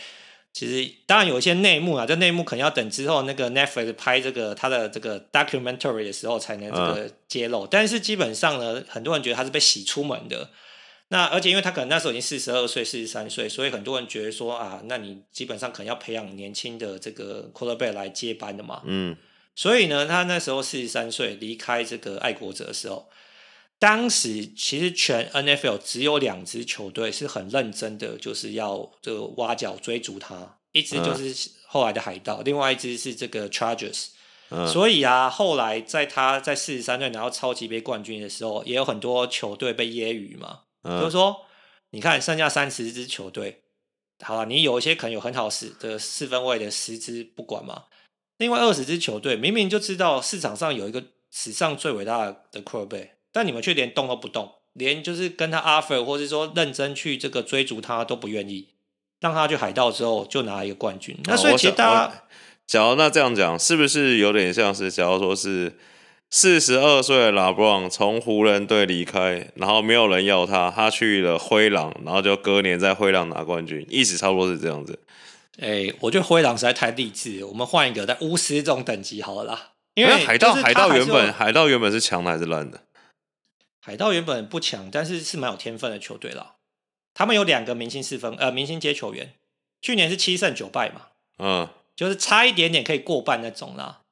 [0.50, 7.64] 其实当然有一些内幕啊，这内幕可能要等之后那个 Netflix 拍这个他的这个 documentary 的时候才能这个揭露。
[7.64, 10.50] 嗯、但是基本上呢，很多人觉得他是被洗出门的。
[11.08, 18.82] 那而且因为他可能那时候已经四十二岁、四十三岁，所以很多人觉得说啊，那你基本上可能要培养年轻的这个 quarterback 来接班的嘛。
[18.84, 19.16] 嗯。
[19.54, 23.08] 所以呢，他那时候四十三岁离开这个爱国者的时候。
[23.80, 34.08] 当时其实全 NFL 只有两支球队是很认真的，就是要这个挖角追逐他，一支就是后来的海盗，嗯、另外一支是这个 Chargers。
[34.50, 41.36] 嗯、所以啊，后来在他在四十三岁拿到超级杯冠军的时候，也有很多球队被揶揄嘛，嗯、就是说，
[41.90, 43.62] 你看剩下三十支球队，
[44.24, 47.84] 好了，你有一些可能有很好四的四分位的十支不管嘛，
[48.38, 53.10] 另外二十支球队明明就知道市场上有一个史上最伟大的 quarterback。
[53.30, 58.70] 但你们却连动都不动，连就是跟他 offer 或是说认真去这个追逐他都不愿意，
[59.20, 61.16] 让他去海盗之后就拿一个冠军。
[61.24, 62.24] 那所以其实大家，
[62.66, 65.78] 假如那这样讲，是不是有点像是，假如说是
[66.30, 74.98] 四十二岁的拉布朗从湖人队离开，然后没有人要他，他去了灰狼，然后就隔年在灰狼拿冠军，意思差不多是这样子。
[75.58, 79.72] 哎、欸，我觉得灰狼实在太励志，我们换一个在巫师这种等级好了啦。
[79.94, 82.82] 因为海盗海盗原本海盗原本是强的还是烂的？
[83.80, 86.56] 海盗原本不强，但是是蛮有天分的球队啦。
[87.14, 89.32] 他们有两个明星四分呃明星接球员，
[89.80, 91.06] 去年是七胜九败嘛，
[91.38, 94.02] 嗯，就是差一点点可以过半那种啦。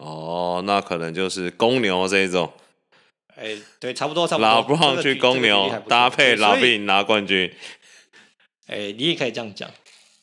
[0.00, 2.50] 哦，那可能就是公牛这一种。
[3.36, 4.48] 哎、欸，对，差不多差不多。
[4.48, 7.52] 拉布朗去公牛搭配老比拿冠军。
[8.66, 9.70] 哎、欸，你也可以这样讲。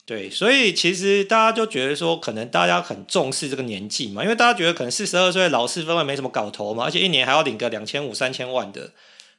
[0.06, 8.94] 对，所以其实大家就觉得说，可能大家很重视这个年纪嘛，因为大家觉得可能四十二岁老四分卫没什么搞头嘛，而且一年还要领个两千五三千万的。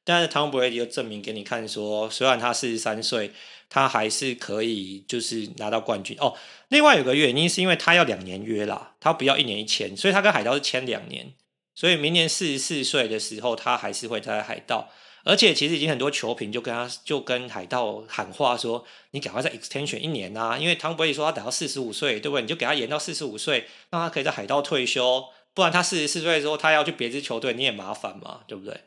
[0.04, 3.32] 但是 Tom Brady 就证明给你看说，虽然他四十三岁，
[3.68, 6.34] 他还是可以就是拿到冠军哦。
[6.68, 11.34] 另外有个原因是因为他要两年约啦，他不要一年一签，所以他跟海盗是签两年，
[11.74, 14.90] 所以明年四十四岁的时候，他还是会在海盗。
[15.24, 22.42] 而且其实已经很多球评就跟他就跟海盗喊话说：“你赶快再 extension 一年啊！”因为汤布雷迪说他等到四十五岁，对不对？
[22.42, 25.24] 你就给他延到四十五岁，让他可以在海盗退休。
[25.52, 28.80] 不然他四十四岁的时候他要去别支球队，你也麻烦嘛，对不对？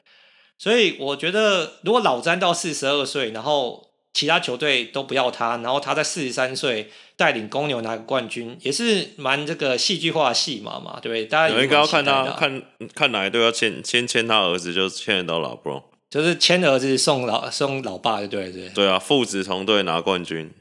[0.58, 11.26] 所以我觉得，如果老詹到四十二岁，然后其他球队都不要他，然后他在四十三岁带领公牛拿个冠军，也是蛮这个戏剧化的戏码嘛，对不对？
[11.26, 12.62] 大家应该要看他看
[12.94, 15.82] 看哪一队要签签签他儿子，就签得到老布朗。
[16.10, 18.70] 就是签儿子送老送老爸，对不对？
[18.70, 20.52] 对啊，父子同队拿冠军。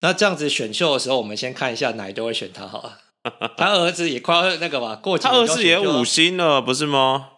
[0.00, 2.98] 那这样子选秀的时候，我们先看一下哪一队会选他好了。
[3.58, 7.30] 他儿子也快要那个吧，过他儿子也五星了，不是吗？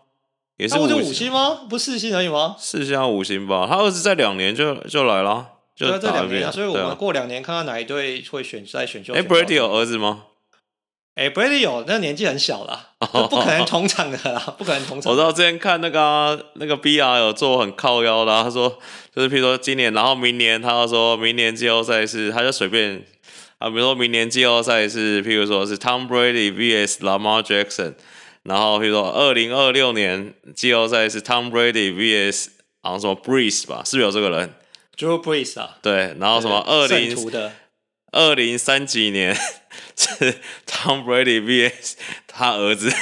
[0.62, 1.58] 也是五星，五星吗？
[1.68, 2.54] 不四星而已吗？
[2.56, 3.66] 四星五星吧。
[3.68, 6.52] 他儿子在两年就就来了，就在这两年啊。
[6.52, 9.12] 所以我们过两年看看哪一队会选在选秀。
[9.12, 10.26] 哎，Brady 有儿子吗？
[11.14, 12.90] 哎，Brady 有，那个年纪很小了，
[13.28, 15.12] 不可能同场的啦，不可能同场。
[15.12, 18.78] 我知道之前看那个、啊、那个 BR 有做很靠腰的，他说
[19.14, 23.04] 就是譬如说今年，然后明年他要说明年季后赛是，他就随便
[23.58, 27.92] 啊，比如说明年季后赛是譬如说是 Tom Brady vs Lamar Jackson，
[28.44, 32.48] 然后比如说二零二六年季后赛是 Tom Brady vs
[32.82, 34.54] 好像什么 Brees 吧，是不是有这个人
[34.96, 37.16] ？Drew Brees 啊，对，然后什么二零
[38.10, 39.36] 二零三几年。
[39.96, 41.94] 是 Tom Brady vs
[42.26, 42.92] 他儿子，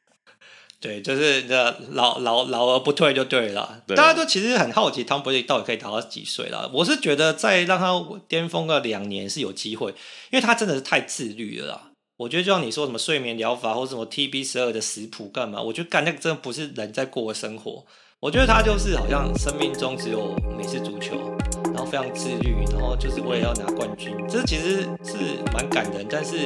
[0.80, 3.82] 对，就是这老老老而不退就对了。
[3.88, 6.70] 大家都其实很好奇 Tom Brady 到底可以打到几岁了。
[6.72, 7.92] 我是觉得再让他
[8.28, 9.90] 巅峰个两年是有机会，
[10.30, 11.91] 因为他真的是太自律了啦。
[12.22, 17.84] 我觉得就像你说什么睡眠疗法或什么 TB 十二的食谱干嘛，我觉得干那个真的不是人在过的生活。
[18.20, 21.36] 我觉得他就是好像生命中只有美式足球。
[21.74, 26.36] 然后非常自律，然后就是为了要拿冠军，这其实是蛮感人，但是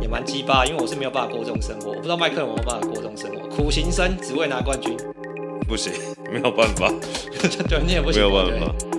[0.00, 4.94] 也蛮鸡巴，因为我是没有办法过这种生活，我不知道麦克有没有办法过这种生活，苦行僧只为拿冠军，
[5.66, 5.92] 不行，
[6.30, 6.92] 没有办法，
[7.68, 8.95] 对，你也不行，没有办法。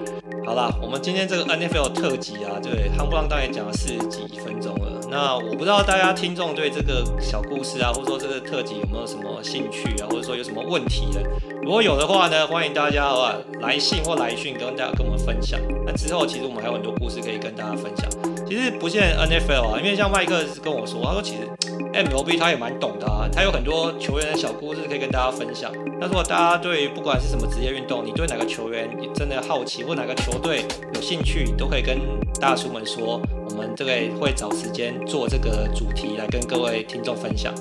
[0.48, 4.98] 好啦，我们今天这个 NFL 特辑啊，对，夯不啷当也讲了四十几分钟了。
[5.12, 11.22] 那我不知道大家听众对这个小故事啊，或者说这个特辑有没有什么兴趣啊，或者说有什么问题的？
[11.62, 15.60] 如果有的话呢，欢迎大家啊来信或来讯跟大家跟我们分享。
[15.86, 18.10] 那之后其实我们还有很多故事可以跟大家分享。
[18.48, 21.42] 其实不限 NFL 啊，因为像麦克跟我说，他说其实
[21.92, 25.70] MLB 他也蛮懂的啊，他有很多球员的小故事可以跟大家分享。
[26.00, 32.00] 那如果大家对不管是什么职业运动，你对哪个球员你真的好奇，或哪个球对有兴趣，都可以跟
[32.40, 33.22] 大叔们说。
[33.50, 37.54] 我们这个会找时间做这个主题来跟各位听众分享。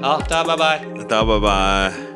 [0.00, 0.84] 好，大家拜拜。
[1.08, 2.13] 大家拜拜。